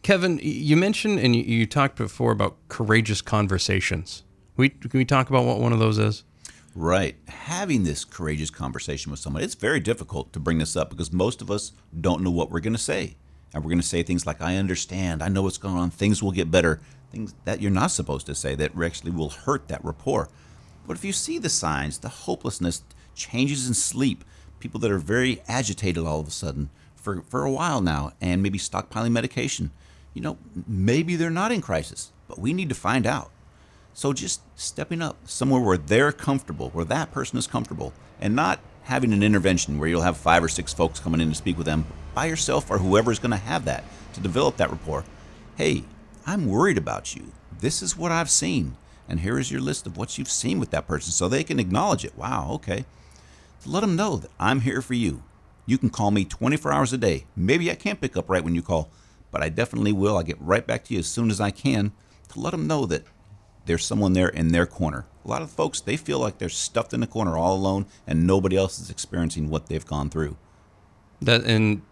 Kevin, 0.03 0.39
you 0.43 0.77
mentioned 0.77 1.19
and 1.21 1.37
you, 1.37 1.43
you 1.43 1.67
talked 1.67 1.97
before 1.97 2.33
about 2.33 2.57
courageous 2.69 3.21
conversations. 3.23 4.23
We 4.57 4.69
can 4.69 4.91
we 4.93 5.05
talk 5.05 5.31
about 5.31 5.45
what 5.45 5.59
one 5.59 5.73
of 5.73 5.79
those 5.79 5.99
is? 5.99 6.23
Right. 6.77 7.17
Having 7.29 7.85
this 7.85 8.05
courageous 8.05 8.51
conversation 8.51 9.11
with 9.11 9.21
someone, 9.21 9.43
it's 9.43 9.55
very 9.55 9.81
difficult 9.81 10.33
to 10.33 10.41
bring 10.41 10.59
this 10.59 10.77
up 10.77 10.91
because 10.91 11.13
most 11.13 11.41
of 11.41 11.51
us 11.51 11.73
don't 12.01 12.23
know 12.23 12.31
what 12.31 12.51
we're 12.51 12.61
going 12.61 12.73
to 12.73 12.79
say. 12.79 13.17
And 13.53 13.63
we're 13.63 13.71
going 13.71 13.81
to 13.81 13.87
say 13.87 14.03
things 14.03 14.27
like, 14.27 14.41
I 14.41 14.57
understand, 14.57 15.23
I 15.23 15.29
know 15.29 15.43
what's 15.43 15.59
going 15.59 15.77
on, 15.77 15.91
things 15.91 16.21
will 16.21 16.33
get 16.33 16.51
better, 16.51 16.81
things 17.13 17.35
that 17.45 17.63
you're 17.63 17.71
not 17.71 17.93
supposed 17.93 18.27
to 18.27 18.35
say 18.35 18.57
that 18.57 18.73
actually 18.81 19.13
will 19.13 19.31
hurt 19.31 19.69
that 19.69 19.85
rapport. 19.85 20.29
But 20.87 20.97
if 20.97 21.05
you 21.05 21.13
see 21.13 21.39
the 21.39 21.49
signs, 21.49 21.99
the 21.99 22.09
hopelessness, 22.09 22.83
changes 23.15 23.69
in 23.69 23.75
sleep, 23.75 24.25
people 24.59 24.81
that 24.81 24.91
are 24.91 24.99
very 24.99 25.43
agitated 25.47 26.05
all 26.05 26.19
of 26.19 26.27
a 26.27 26.33
sudden 26.33 26.71
for, 26.97 27.23
for 27.23 27.45
a 27.45 27.53
while 27.53 27.81
now, 27.81 28.13
and 28.21 28.43
maybe 28.43 28.59
stockpiling 28.59 29.13
medication. 29.13 29.71
You 30.13 30.23
know, 30.23 30.39
maybe 30.67 31.15
they're 31.15 31.31
not 31.31 31.53
in 31.53 31.61
crisis, 31.61 32.13
but 32.27 32.41
we 32.41 32.53
need 32.53 32.69
to 32.69 32.75
find 32.75 33.07
out. 33.07 33.31
So 33.95 34.13
just 34.13 34.41
stepping 34.59 35.01
up 35.01 35.17
somewhere 35.25 35.61
where 35.61 35.79
they're 35.79 36.11
comfortable, 36.11 36.71
where 36.71 36.85
that 36.87 37.13
person 37.13 37.39
is 37.39 37.47
comfortable, 37.47 37.93
and 38.21 38.35
not 38.35 38.59
having 38.83 39.13
an 39.13 39.23
intervention 39.23 39.79
where 39.79 39.89
you'll 39.89 40.03
have 40.03 40.17
five 40.17 40.43
or 40.43 40.49
six 40.49 40.75
folks 40.75 40.99
coming 40.99 41.21
in 41.21 41.29
to 41.29 41.35
speak 41.35 41.57
with 41.57 41.67
them 41.67 41.87
by 42.13 42.27
yourself 42.27 42.71
or 42.71 42.79
whoever's 42.79 43.21
going 43.21 43.31
to 43.31 43.37
have 43.37 43.65
that 43.65 43.85
to 44.13 44.21
develop 44.21 44.57
that 44.57 44.71
rapport. 44.71 45.05
Hey, 45.57 45.85
I'm 46.27 46.47
worried 46.47 46.77
about 46.77 47.15
you. 47.15 47.33
This 47.61 47.83
is 47.83 47.97
what 47.97 48.13
I've 48.13 48.31
seen. 48.31 48.77
And 49.09 49.21
here 49.21 49.39
is 49.39 49.53
your 49.53 49.61
list 49.61 49.87
of 49.87 49.97
what 49.97 50.19
you've 50.19 50.31
seen 50.31 50.59
with 50.59 50.71
that 50.71 50.89
person 50.89 51.13
so 51.13 51.29
they 51.29 51.45
can 51.45 51.61
acknowledge 51.61 52.05
it. 52.05 52.17
Wow, 52.17 52.51
okay. 52.55 52.85
To 53.63 53.71
let 53.71 53.81
them 53.81 53.97
know 53.97 54.17
that 54.17 54.31
I'm 54.41 54.63
here 54.63 54.83
for 54.83 54.95
you. 54.95 55.23
You 55.67 55.79
can 55.79 55.89
call 55.91 56.11
me 56.11 56.25
24 56.25 56.73
hours 56.73 56.93
a 56.93 56.99
day. 56.99 57.27
Maybe 57.37 57.71
I 57.71 57.75
can't 57.75 58.01
pick 58.01 58.17
up 58.17 58.29
right 58.29 58.43
when 58.43 58.55
you 58.55 58.63
call, 58.63 58.91
but 59.31 59.43
I 59.43 59.49
definitely 59.51 59.93
will. 59.93 60.17
I'll 60.17 60.23
get 60.23 60.41
right 60.41 60.67
back 60.67 60.85
to 60.85 60.95
you 60.95 61.01
as 61.01 61.07
soon 61.07 61.31
as 61.31 61.41
I 61.41 61.51
can 61.51 61.93
to 62.31 62.41
let 62.41 62.51
them 62.51 62.67
know 62.67 62.87
that 62.87 63.05
there's 63.67 63.85
someone 63.85 64.13
there 64.13 64.29
in 64.29 64.49
their 64.49 64.67
corner. 64.67 65.07
A 65.25 65.29
lot 65.29 65.43
of 65.43 65.51
folks, 65.51 65.81
they 65.81 65.97
feel 65.97 66.19
like 66.19 66.39
they're 66.39 66.49
stuffed 66.49 66.93
in 66.93 67.01
the 67.01 67.07
corner 67.07 67.37
all 67.37 67.55
alone 67.55 67.87
and 68.07 68.27
nobody 68.27 68.57
else 68.57 68.79
is 68.79 68.91
experiencing 68.91 69.49
what 69.49 69.67
they've 69.67 69.87
gone 69.87 70.11
through. 70.11 70.37
That 71.23 71.45
and 71.45 71.83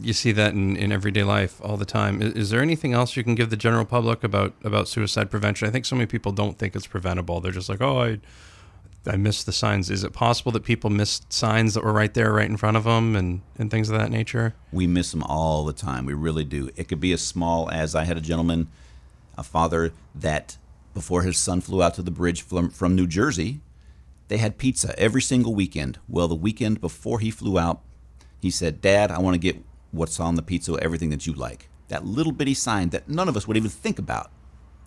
you 0.00 0.12
see 0.12 0.32
that 0.32 0.52
in, 0.52 0.76
in 0.76 0.92
everyday 0.92 1.24
life 1.24 1.60
all 1.62 1.76
the 1.76 1.84
time. 1.84 2.22
Is, 2.22 2.32
is 2.34 2.50
there 2.50 2.62
anything 2.62 2.92
else 2.92 3.16
you 3.16 3.24
can 3.24 3.34
give 3.34 3.50
the 3.50 3.56
general 3.56 3.84
public 3.84 4.24
about 4.24 4.54
about 4.64 4.88
suicide 4.88 5.30
prevention? 5.30 5.68
I 5.68 5.70
think 5.70 5.84
so 5.84 5.96
many 5.96 6.06
people 6.06 6.32
don't 6.32 6.58
think 6.58 6.74
it's 6.74 6.86
preventable. 6.86 7.40
They're 7.40 7.52
just 7.52 7.68
like, 7.68 7.80
oh, 7.80 8.02
I 8.02 8.20
I 9.06 9.16
missed 9.16 9.46
the 9.46 9.52
signs. 9.52 9.90
Is 9.90 10.04
it 10.04 10.12
possible 10.12 10.52
that 10.52 10.64
people 10.64 10.90
missed 10.90 11.32
signs 11.32 11.74
that 11.74 11.82
were 11.82 11.92
right 11.92 12.12
there, 12.12 12.32
right 12.32 12.48
in 12.48 12.56
front 12.56 12.76
of 12.76 12.84
them, 12.84 13.16
and 13.16 13.40
and 13.58 13.70
things 13.70 13.88
of 13.88 13.98
that 13.98 14.10
nature? 14.10 14.54
We 14.72 14.86
miss 14.86 15.10
them 15.10 15.22
all 15.22 15.64
the 15.64 15.72
time. 15.72 16.06
We 16.06 16.14
really 16.14 16.44
do. 16.44 16.70
It 16.76 16.88
could 16.88 17.00
be 17.00 17.12
as 17.12 17.22
small 17.22 17.70
as 17.70 17.94
I 17.94 18.04
had 18.04 18.16
a 18.16 18.20
gentleman, 18.20 18.68
a 19.36 19.42
father 19.42 19.92
that 20.14 20.58
before 20.94 21.22
his 21.22 21.38
son 21.38 21.60
flew 21.60 21.82
out 21.82 21.94
to 21.94 22.02
the 22.02 22.10
bridge 22.10 22.42
from, 22.42 22.70
from 22.70 22.94
New 22.94 23.06
Jersey, 23.06 23.60
they 24.28 24.38
had 24.38 24.58
pizza 24.58 24.96
every 24.98 25.22
single 25.22 25.54
weekend. 25.54 25.98
Well, 26.08 26.28
the 26.28 26.34
weekend 26.34 26.80
before 26.80 27.20
he 27.20 27.30
flew 27.30 27.58
out, 27.58 27.80
he 28.40 28.50
said, 28.50 28.80
Dad, 28.80 29.10
I 29.10 29.18
want 29.18 29.34
to 29.34 29.38
get 29.38 29.62
what's 29.90 30.20
on 30.20 30.36
the 30.36 30.42
pizza, 30.42 30.76
everything 30.80 31.10
that 31.10 31.26
you 31.26 31.32
like. 31.32 31.68
That 31.88 32.06
little 32.06 32.32
bitty 32.32 32.54
sign 32.54 32.90
that 32.90 33.08
none 33.08 33.28
of 33.28 33.36
us 33.36 33.48
would 33.48 33.56
even 33.56 33.70
think 33.70 33.98
about. 33.98 34.30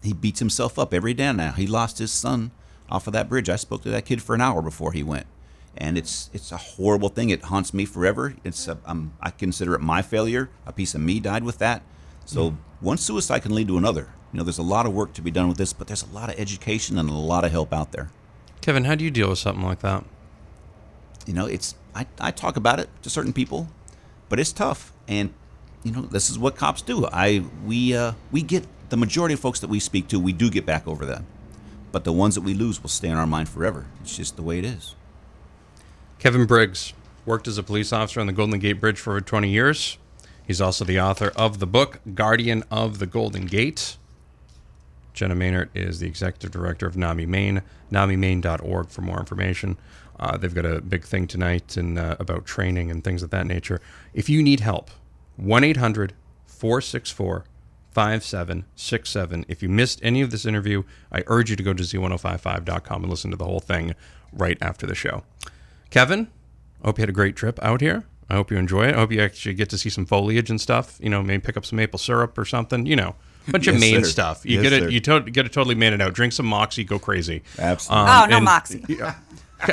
He 0.02 0.14
beats 0.14 0.40
himself 0.40 0.80
up 0.80 0.94
every 0.94 1.14
day 1.14 1.32
now. 1.34 1.52
He 1.52 1.68
lost 1.68 1.98
his 1.98 2.12
son 2.12 2.52
off 2.90 3.08
of 3.08 3.14
that 3.14 3.30
bridge. 3.30 3.50
I 3.50 3.56
spoke 3.58 3.84
to 3.84 3.90
that 3.90 4.06
kid 4.06 4.22
for 4.22 4.36
an 4.36 4.42
hour 4.42 4.62
before 4.62 4.92
he 4.94 5.04
went. 5.04 5.28
And 5.76 5.98
it's 5.98 6.30
it's 6.34 6.52
a 6.52 6.58
horrible 6.58 7.10
thing. 7.10 7.30
It 7.30 7.44
haunts 7.44 7.74
me 7.74 7.86
forever. 7.86 8.36
It's 8.44 8.68
a, 8.68 8.78
um, 8.86 9.14
I 9.20 9.32
consider 9.32 9.74
it 9.74 9.82
my 9.82 10.02
failure. 10.02 10.50
A 10.68 10.72
piece 10.72 10.94
of 10.94 11.02
me 11.02 11.20
died 11.20 11.44
with 11.44 11.58
that. 11.58 11.82
So 12.26 12.52
mm. 12.52 12.58
one 12.80 12.98
suicide 12.98 13.40
can 13.40 13.56
lead 13.56 13.68
to 13.70 13.78
another. 13.78 14.14
You 14.34 14.40
know, 14.40 14.44
there's 14.44 14.58
a 14.58 14.64
lot 14.64 14.88
of 14.88 14.94
work 14.94 15.14
to 15.14 15.22
be 15.22 15.32
done 15.32 15.48
with 15.48 15.58
this, 15.58 15.74
but 15.74 15.88
there's 15.88 16.04
a 16.04 16.12
lot 16.14 16.30
of 16.30 16.40
education 16.40 16.98
and 16.98 17.08
a 17.08 17.14
lot 17.14 17.46
of 17.46 17.52
help 17.52 17.72
out 17.72 17.92
there. 17.92 18.10
Kevin, 18.62 18.86
how 18.86 18.96
do 18.96 19.06
you 19.06 19.12
deal 19.12 19.30
with 19.30 19.38
something 19.38 19.64
like 19.64 19.80
that? 19.80 20.04
You 21.28 21.34
know, 21.34 21.46
it's 21.46 21.76
I, 21.96 22.08
I 22.20 22.32
talk 22.32 22.58
about 22.58 22.80
it 22.80 22.90
to 23.04 23.10
certain 23.10 23.32
people, 23.32 23.68
but 24.30 24.40
it's 24.40 24.52
tough. 24.52 24.92
And 25.08 25.34
you 25.84 25.92
know, 25.92 26.02
this 26.02 26.30
is 26.30 26.40
what 26.40 26.56
cops 26.56 26.82
do. 26.82 27.06
I 27.06 27.44
we 27.66 27.96
uh, 27.96 28.14
we 28.32 28.42
get 28.42 28.66
the 28.90 28.98
majority 28.98 29.34
of 29.34 29.40
folks 29.40 29.60
that 29.60 29.70
we 29.70 29.80
speak 29.80 30.08
to, 30.10 30.20
we 30.20 30.34
do 30.34 30.50
get 30.50 30.66
back 30.66 30.88
over 30.88 31.06
them. 31.06 31.26
But 31.92 32.04
the 32.04 32.14
ones 32.14 32.36
that 32.36 32.42
we 32.42 32.54
lose 32.54 32.82
will 32.82 32.90
stay 32.90 33.10
in 33.10 33.18
our 33.18 33.28
mind 33.28 33.50
forever. 33.50 33.86
It's 34.02 34.18
just 34.18 34.36
the 34.36 34.42
way 34.42 34.58
it 34.60 34.66
is. 34.66 34.96
Kevin 36.20 36.46
Briggs 36.46 36.94
worked 37.26 37.48
as 37.48 37.58
a 37.58 37.64
police 37.64 37.94
officer 37.94 38.20
on 38.20 38.28
the 38.28 38.34
Golden 38.34 38.60
Gate 38.60 38.80
Bridge 38.80 39.00
for 39.00 39.12
over 39.12 39.22
20 39.22 39.50
years. 39.50 39.98
He's 40.46 40.60
also 40.60 40.86
the 40.86 41.00
author 41.00 41.32
of 41.36 41.60
the 41.60 41.68
book 41.68 42.00
Guardian 42.14 42.64
of 42.72 43.00
the 43.00 43.06
Golden 43.06 43.46
Gate. 43.46 43.98
Jenna 45.14 45.36
Mehnert 45.36 45.70
is 45.74 46.00
the 46.00 46.08
executive 46.08 46.52
director 46.52 46.88
of 46.88 46.98
NAMI 46.98 47.26
Maine, 47.26 47.62
namimaine.org 47.92 48.90
for 48.90 49.02
more 49.02 49.20
information. 49.20 49.78
Uh, 50.20 50.38
they've 50.38 50.54
got 50.54 50.66
a 50.66 50.82
big 50.82 51.04
thing 51.04 51.28
tonight 51.28 51.78
and 51.78 51.98
uh, 51.98 52.16
about 52.20 52.46
training 52.46 52.92
and 52.92 53.04
things 53.04 53.24
of 53.24 53.30
that 53.32 53.46
nature. 53.46 53.82
If 54.14 54.30
you 54.30 54.42
need 54.44 54.60
help, 54.60 54.90
1 55.38 55.64
800 55.64 56.14
464 56.46 57.46
5767. 57.92 59.46
If 59.48 59.62
you 59.62 59.70
missed 59.70 60.00
any 60.02 60.22
of 60.22 60.32
this 60.32 60.46
interview, 60.46 60.84
I 61.12 61.24
urge 61.28 61.50
you 61.50 61.56
to 61.56 61.64
go 61.64 61.74
to 61.74 61.84
z1055.com 61.84 63.04
and 63.04 63.10
listen 63.10 63.32
to 63.32 63.38
the 63.38 63.46
whole 63.46 63.60
thing 63.60 63.94
right 64.32 64.58
after 64.62 64.88
the 64.88 64.96
show. 64.96 65.24
Kevin, 65.92 66.28
I 66.82 66.88
hope 66.88 66.98
you 66.98 67.04
had 67.04 67.10
a 67.10 67.14
great 67.14 67.36
trip 67.36 67.60
out 67.62 67.82
here. 67.82 68.06
I 68.30 68.36
hope 68.36 68.50
you 68.50 68.58
enjoy 68.58 68.88
it. 68.88 68.96
I 68.96 69.00
hope 69.00 69.12
you 69.12 69.22
actually 69.22 69.54
get 69.54 69.70
to 69.70 69.78
see 69.78 69.90
some 69.90 70.08
foliage 70.08 70.50
and 70.50 70.60
stuff. 70.60 70.98
You 71.00 71.10
know, 71.10 71.22
maybe 71.22 71.42
pick 71.42 71.56
up 71.56 71.66
some 71.66 71.78
maple 71.78 72.00
syrup 72.00 72.36
or 72.38 72.46
something. 72.46 72.86
You 72.88 72.96
know, 72.96 73.16
bunch 73.52 73.68
yes, 73.68 73.76
of 73.76 73.82
Maine 73.82 74.04
sir. 74.04 74.10
stuff. 74.10 74.46
You 74.46 74.62
yes, 74.62 74.70
get 74.70 74.84
it. 74.84 74.92
You 74.92 75.00
to, 75.00 75.22
get 75.22 75.46
it 75.46 75.54
totally 75.54 75.76
man 75.76 75.94
it 75.94 76.02
out. 76.02 76.14
Drink 76.14 76.34
some 76.34 76.46
moxie. 76.46 76.84
Go 76.84 77.00
crazy. 77.00 77.44
Absolutely. 77.58 78.10
Um, 78.10 78.24
oh 78.24 78.30
no, 78.30 78.36
and, 78.38 78.46
moxie. 78.46 78.86
Yeah. 78.94 79.16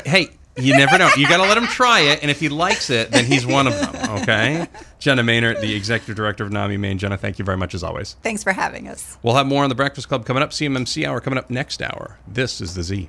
hey, 0.04 0.30
you 0.56 0.76
never 0.76 0.98
know. 0.98 1.10
You 1.16 1.28
got 1.28 1.38
to 1.38 1.42
let 1.42 1.56
him 1.56 1.66
try 1.66 2.00
it, 2.00 2.20
and 2.22 2.30
if 2.30 2.40
he 2.40 2.48
likes 2.48 2.90
it, 2.90 3.10
then 3.10 3.24
he's 3.24 3.46
one 3.46 3.66
of 3.66 3.78
them. 3.78 4.20
Okay. 4.20 4.66
Jenna 4.98 5.22
Mehnert, 5.22 5.60
the 5.60 5.74
executive 5.74 6.16
director 6.16 6.44
of 6.44 6.52
NAMI 6.52 6.76
Maine. 6.76 6.98
Jenna, 6.98 7.16
thank 7.16 7.38
you 7.38 7.44
very 7.44 7.56
much 7.56 7.74
as 7.74 7.82
always. 7.82 8.16
Thanks 8.22 8.42
for 8.42 8.52
having 8.52 8.88
us. 8.88 9.16
We'll 9.22 9.34
have 9.34 9.46
more 9.46 9.62
on 9.62 9.68
the 9.68 9.74
Breakfast 9.74 10.08
Club 10.08 10.26
coming 10.26 10.42
up. 10.42 10.50
CMMC 10.50 11.06
hour 11.06 11.20
coming 11.20 11.38
up 11.38 11.50
next 11.50 11.82
hour. 11.82 12.18
This 12.26 12.60
is 12.60 12.74
the 12.74 12.82
Z. 12.82 13.08